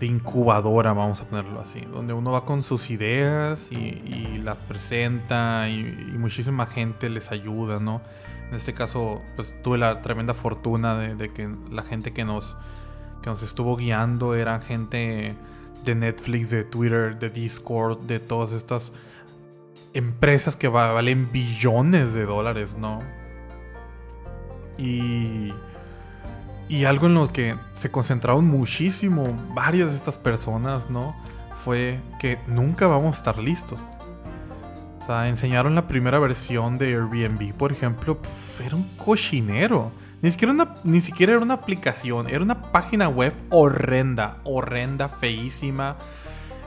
[0.00, 1.80] de incubadora, vamos a ponerlo así.
[1.80, 5.84] Donde uno va con sus ideas y, las presenta y,
[6.18, 8.02] muchísima gente les ayuda, ¿no?
[8.48, 12.56] En este caso, pues tuve la tremenda fortuna de, de que la gente que nos,
[13.22, 15.36] que nos estuvo guiando era gente
[15.84, 18.92] de Netflix, de Twitter, de Discord, de todas estas
[19.94, 23.02] empresas que valen billones de dólares, ¿no?
[24.78, 25.52] Y,
[26.68, 31.16] y algo en lo que se concentraron muchísimo varias de estas personas, ¿no?
[31.64, 33.80] Fue que nunca vamos a estar listos.
[35.02, 38.18] O sea, enseñaron la primera versión de Airbnb, por ejemplo,
[38.64, 39.92] era un cochinero.
[40.22, 45.96] Ni siquiera, una, ni siquiera era una aplicación, era una página web horrenda, horrenda, feísima,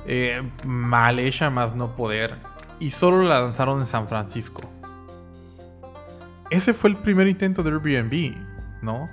[0.06, 2.38] eh, mal hecha más no poder.
[2.80, 4.62] Y solo la lanzaron en San Francisco.
[6.50, 8.38] Ese fue el primer intento de Airbnb,
[8.82, 9.10] ¿no?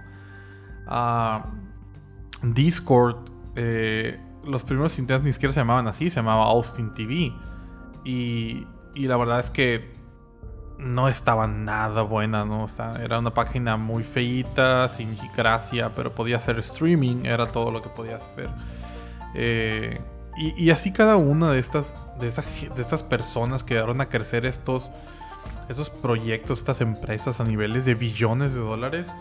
[0.87, 1.47] Ah,
[2.43, 3.17] Discord,
[3.57, 7.33] eh, los primeros intentos ni siquiera se llamaban así, se llamaba Austin TV.
[8.05, 9.97] Y, y la verdad es que
[10.79, 12.65] no estaba nada buena, ¿no?
[12.65, 17.71] O sea, era una página muy feita, sin gracia, pero podía hacer streaming, era todo
[17.71, 18.51] lo que podía hacer.
[19.35, 20.01] Eh,
[20.39, 24.91] y, así cada una de estas, de, de estas personas que dieron a crecer estos,
[25.71, 29.15] estos proyectos, estas empresas a niveles de billones de dólares,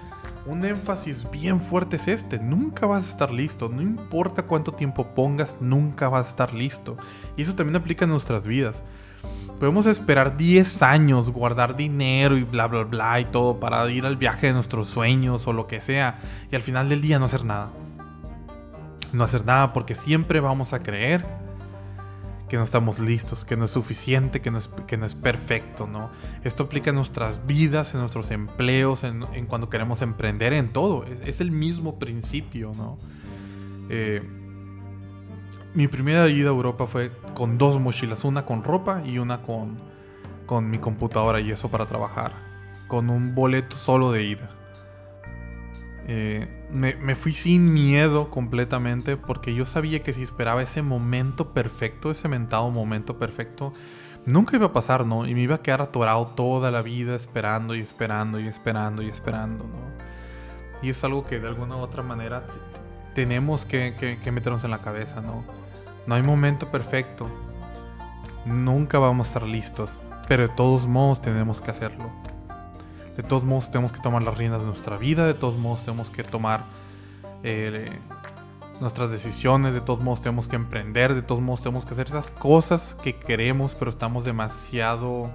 [0.45, 5.07] un énfasis bien fuerte es este, nunca vas a estar listo, no importa cuánto tiempo
[5.15, 6.97] pongas, nunca vas a estar listo.
[7.35, 8.83] Y eso también aplica en nuestras vidas.
[9.59, 14.17] Podemos esperar 10 años, guardar dinero y bla, bla, bla y todo para ir al
[14.17, 16.19] viaje de nuestros sueños o lo que sea.
[16.51, 17.69] Y al final del día no hacer nada.
[19.13, 21.25] No hacer nada porque siempre vamos a creer
[22.47, 25.87] que no estamos listos, que no es suficiente, que no es, que no es perfecto,
[25.87, 26.11] ¿no?
[26.43, 31.05] Esto aplica en nuestras vidas, en nuestros empleos, en, cuando queremos emprender, en todo.
[31.05, 32.97] Es, el mismo principio, ¿no?
[33.89, 34.21] Eh,
[35.73, 39.77] mi primera ida a Europa fue con dos mochilas, una con ropa y una con,
[40.45, 42.31] con mi computadora y eso para trabajar,
[42.87, 44.49] con un boleto solo de ida.
[46.07, 52.11] Eh, me, fui sin miedo completamente porque yo sabía que si esperaba ese momento perfecto,
[52.11, 53.73] ese mentado momento perfecto,
[54.25, 55.27] nunca iba a pasar, ¿no?
[55.27, 59.09] Y me iba a quedar atorado toda la vida esperando y esperando y esperando y
[59.09, 60.05] esperando, ¿no?
[60.81, 62.45] Y es algo que de alguna u otra manera
[63.13, 65.43] tenemos que, que meternos en la cabeza, ¿no?
[66.07, 67.27] No hay momento perfecto.
[68.45, 69.99] Nunca vamos a estar listos.
[70.27, 72.11] Pero de todos modos tenemos que hacerlo.
[73.17, 75.25] De todos modos tenemos que tomar las riendas de nuestra vida.
[75.25, 76.65] De todos modos tenemos que tomar
[77.43, 77.99] eh,
[78.81, 79.73] nuestras decisiones.
[79.73, 81.15] De todos modos tenemos que emprender.
[81.15, 83.75] De todos modos tenemos que hacer esas cosas que queremos.
[83.75, 85.31] Pero estamos demasiado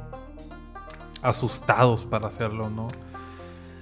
[1.23, 2.89] asustados para hacerlo, ¿no?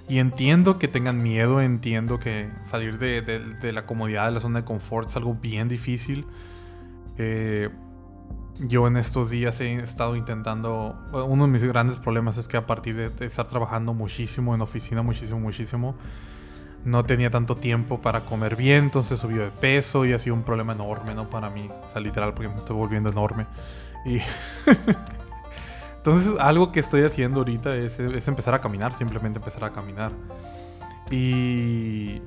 [0.09, 1.61] Y entiendo que tengan miedo.
[1.61, 5.69] Entiendo que salir de, de la comodidad, de la zona de confort es algo bien
[5.69, 6.25] difícil.
[7.19, 7.69] Eh,
[8.61, 12.67] yo en estos días he estado intentando, uno de mis grandes problemas es que a
[12.67, 15.95] partir de, estar trabajando muchísimo en oficina, muchísimo, muchísimo,
[16.85, 20.43] no tenía tanto tiempo para comer bien, entonces subió de peso y ha sido un
[20.43, 21.29] problema enorme, ¿no?
[21.29, 23.47] Para mí, o sea, literal, porque me estoy volviendo enorme.
[24.05, 24.21] Y
[25.99, 30.13] entonces algo que estoy haciendo ahorita es, es empezar a caminar, simplemente empezar a caminar.
[31.11, 32.23] Y...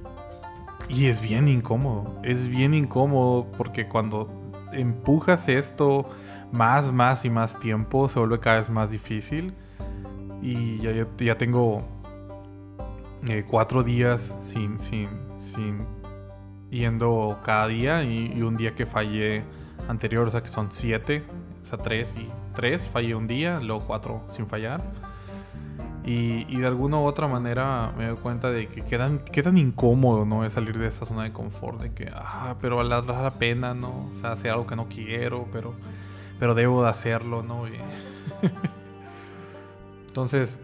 [0.89, 4.40] Y es bien incómodo, es bien incómodo porque cuando
[4.72, 6.09] empujas esto
[6.51, 9.53] más, más y más tiempo, se vuelve cada vez más difícil.
[10.41, 11.84] Y ya, ya tengo
[13.28, 15.86] eh, cuatro días sin, sin, sin
[16.72, 19.43] yendo cada día y, un día que fallé
[19.88, 21.24] anterior, o sea que son siete,
[21.61, 24.82] o sea, tres y tres, fallé un día, luego cuatro sin fallar.
[26.03, 30.25] Y, de alguna u otra manera me doy cuenta de que quedan, qué tan incómodo,
[30.25, 30.43] ¿no?
[30.43, 34.09] Es salir de esa zona de confort, de que, ah, pero vale la pena, ¿no?
[34.11, 35.75] O sea, hacer algo que no quiero, pero,
[36.39, 37.65] pero debo de hacerlo, ¿no?
[40.07, 40.57] Entonces,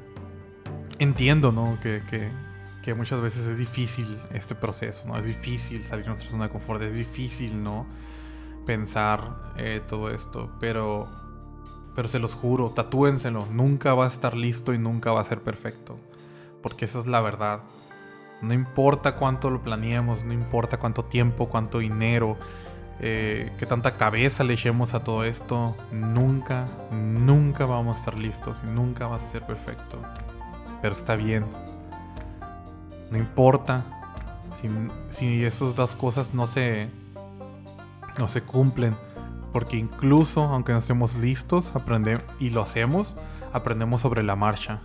[0.97, 1.77] entiendo, ¿no?
[1.81, 2.29] Que, que,
[2.81, 5.19] que, muchas veces es difícil este proceso, ¿no?
[5.19, 7.85] Es difícil salir de nuestra zona de confort, es difícil, ¿no?
[8.65, 11.26] Pensar eh, todo esto, pero
[11.97, 13.47] pero se los juro, tatúenselo.
[13.47, 15.97] Nunca va a estar listo y nunca va a ser perfecto.
[16.61, 17.61] Porque esa es la verdad.
[18.43, 22.37] No importa cuánto lo planeemos, no importa cuánto tiempo, cuánto dinero,
[22.99, 28.61] eh, qué tanta cabeza le echemos a todo esto, nunca, nunca vamos a estar listos
[28.63, 29.97] y nunca va a ser perfecto.
[30.83, 31.45] Pero está bien.
[33.09, 33.83] No importa
[34.61, 34.69] si,
[35.09, 36.91] si esas dos cosas no se,
[38.19, 38.95] no se cumplen
[39.57, 43.15] porque incluso aunque no estemos listos aprendemos, y lo hacemos,
[43.53, 44.81] aprendemos sobre la marcha.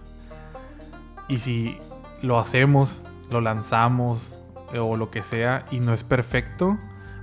[1.29, 1.77] Y si
[2.23, 4.35] lo hacemos, lo lanzamos
[4.73, 6.79] eh, o lo que sea y no es perfecto,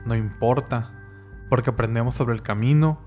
[0.05, 0.91] no importa,
[1.49, 2.99] porque aprendemos sobre el camino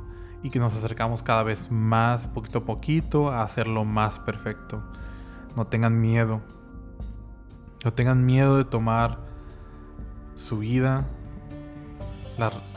[0.43, 4.83] y que nos acercamos cada vez más, poquito a poquito, a hacerlo más perfecto.
[5.55, 6.41] No tengan miedo.
[7.85, 9.21] No tengan miedo de tomar
[10.35, 11.07] su vida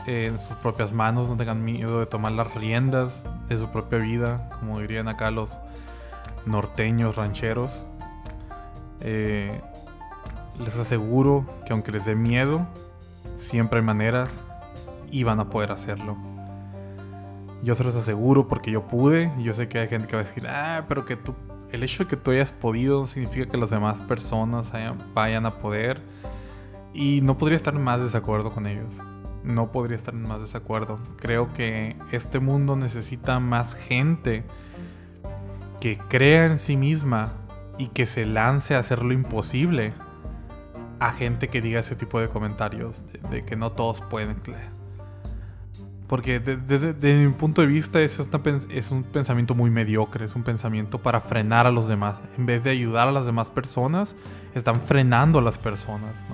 [0.06, 4.50] en sus propias manos, no tengan miedo de tomar las riendas de su propia vida,
[4.60, 5.58] como dirían acá los
[6.44, 7.82] norteños rancheros.
[9.00, 9.60] Eh,
[10.58, 12.66] les aseguro que aunque les dé miedo,
[13.34, 14.42] siempre hay maneras
[15.10, 16.16] y van a poder hacerlo.
[17.62, 19.32] Yo se los aseguro porque yo pude.
[19.38, 21.34] Y yo sé que hay gente que va a decir, ah, pero que tú,
[21.70, 24.70] el hecho de que tú hayas podido no significa que las demás personas
[25.14, 26.00] vayan a poder.
[26.94, 28.94] Y no podría estar más desacuerdo con ellos.
[29.46, 30.98] No podría estar en más desacuerdo.
[31.18, 34.44] Creo que este mundo necesita más gente
[35.80, 37.32] que crea en sí misma
[37.78, 39.94] y que se lance a hacer lo imposible
[40.98, 44.36] a gente que diga ese tipo de comentarios, de, que no todos pueden.
[46.06, 48.18] Porque desde, mi punto de vista es,
[48.70, 52.20] es un pensamiento muy mediocre, es un pensamiento para frenar a los demás.
[52.38, 54.16] En vez de ayudar a las demás personas,
[54.54, 56.24] están frenando a las personas.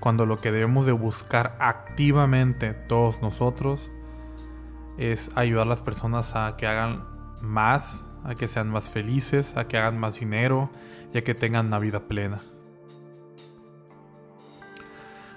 [0.00, 3.90] Cuando lo que debemos de buscar activamente todos nosotros
[4.96, 7.04] es ayudar a las personas a que hagan
[7.40, 10.70] más, a que sean más felices, a que hagan más dinero
[11.12, 12.38] y a que tengan una vida plena.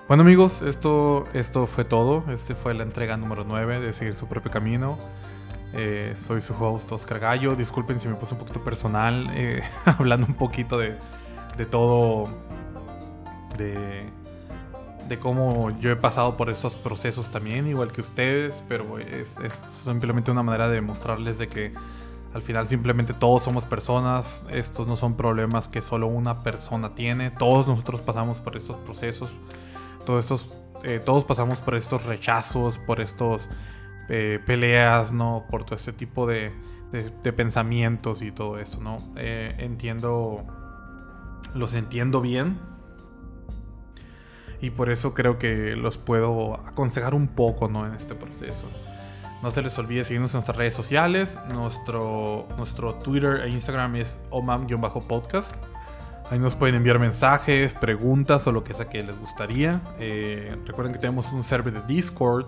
[0.07, 2.25] Bueno amigos, esto, esto fue todo.
[2.31, 4.97] Este fue la entrega número 9 de Seguir su propio camino.
[5.73, 7.55] Eh, soy su host Oscar Gallo.
[7.55, 10.97] Disculpen si me puse un poquito personal, eh, hablando un poquito de,
[11.55, 12.27] de todo,
[13.57, 14.09] de,
[15.07, 20.31] de, cómo yo he pasado por estos procesos también, igual que ustedes, pero es, simplemente
[20.31, 21.73] una manera de mostrarles de que
[22.33, 27.31] al final simplemente todos somos personas, estos no son problemas que solo una persona tiene,
[27.31, 29.35] todos nosotros pasamos por estos procesos
[30.05, 30.49] todos estos,
[30.83, 33.47] eh, todos pasamos por estos rechazos, por estos
[34.09, 35.45] eh, peleas, ¿no?
[35.49, 36.51] Por todo este tipo de,
[37.35, 38.97] pensamientos y todo eso, ¿no?
[39.15, 40.43] Eh, entiendo,
[41.53, 42.59] los entiendo bien.
[44.61, 47.85] Y por eso creo que los puedo aconsejar un poco, ¿no?
[47.85, 48.67] En este proceso.
[49.41, 51.39] No se les olvide seguirnos en nuestras redes sociales.
[51.53, 55.55] Nuestro, nuestro Twitter e Instagram es omam-podcast.
[56.29, 59.81] Ahí nos pueden enviar mensajes, preguntas o lo que sea que les gustaría.
[59.99, 62.45] Eh, recuerden que tenemos un server de Discord.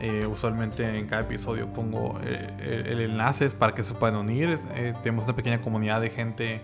[0.00, 4.58] Eh, usualmente en cada episodio pongo eh, el, enlace para que se puedan unir.
[5.02, 6.60] tenemos una pequeña comunidad de gente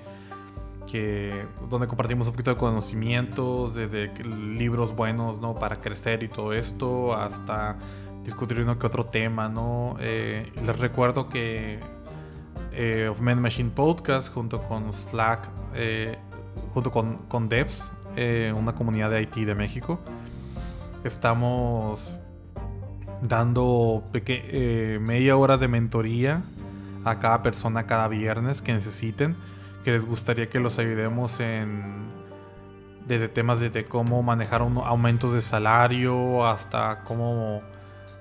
[1.69, 5.55] donde compartimos un poquito de conocimientos, desde libros buenos ¿no?
[5.55, 7.77] para crecer y todo esto, hasta
[8.25, 9.49] discutir uno que otro tema.
[9.49, 9.97] ¿no?
[9.99, 11.79] les recuerdo que
[13.11, 15.49] Of Men Machine Podcast junto con Slack
[16.73, 19.99] junto con, con Devs, eh, una comunidad de IT de México.
[21.05, 22.01] Estamos
[23.23, 26.43] dando eh, media hora de mentoría
[27.05, 29.37] a cada persona cada viernes que necesiten,
[29.85, 32.09] que les gustaría que los ayudemos en
[33.07, 37.63] desde temas de cómo manejar aumentos de salario hasta cómo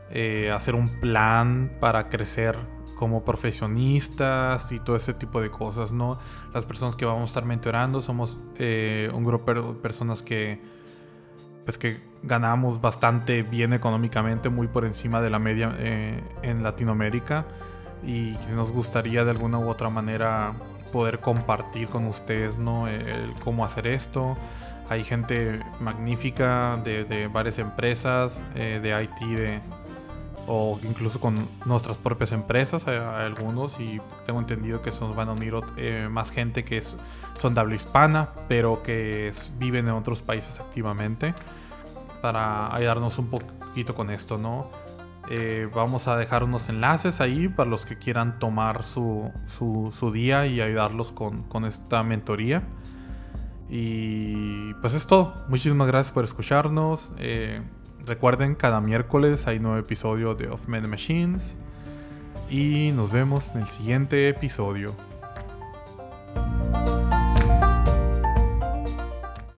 [0.10, 2.58] eh, hacer un plan para crecer
[2.96, 6.18] como profesionistas y todo ese tipo de cosas, ¿no?
[6.54, 10.62] Las personas que vamos a estar mentorando somos eh, un grupo de personas que,
[11.66, 17.46] pues que ganamos bastante bien económicamente, muy por encima de la media eh, en Latinoamérica
[18.04, 20.54] y nos gustaría de alguna u otra manera
[20.92, 22.88] poder compartir con ustedes, ¿no?
[22.88, 24.38] El, cómo hacer esto.
[24.90, 29.60] Hay gente magnífica de, de varias empresas, eh, de IT, de,
[30.48, 35.34] o incluso con nuestras propias empresas, algunos, y tengo entendido que se nos van a
[35.34, 36.82] unir eh, más gente que
[37.34, 41.34] son de habla hispana, pero que viven en otros países activamente,
[42.22, 44.72] para ayudarnos un poquito con esto, ¿no?
[45.30, 50.46] Eh, vamos a dejar unos enlaces ahí para los que quieran tomar su, su, día
[50.46, 52.64] y ayudarlos con, con esta mentoría.
[53.70, 55.34] Y pues es todo.
[55.50, 57.12] Muchísimas gracias por escucharnos.
[57.18, 57.62] Eh,
[58.08, 61.56] Recuerden, cada miércoles hay nuevo episodio de Of Men Machines.
[62.50, 64.96] Y nos vemos en el siguiente episodio.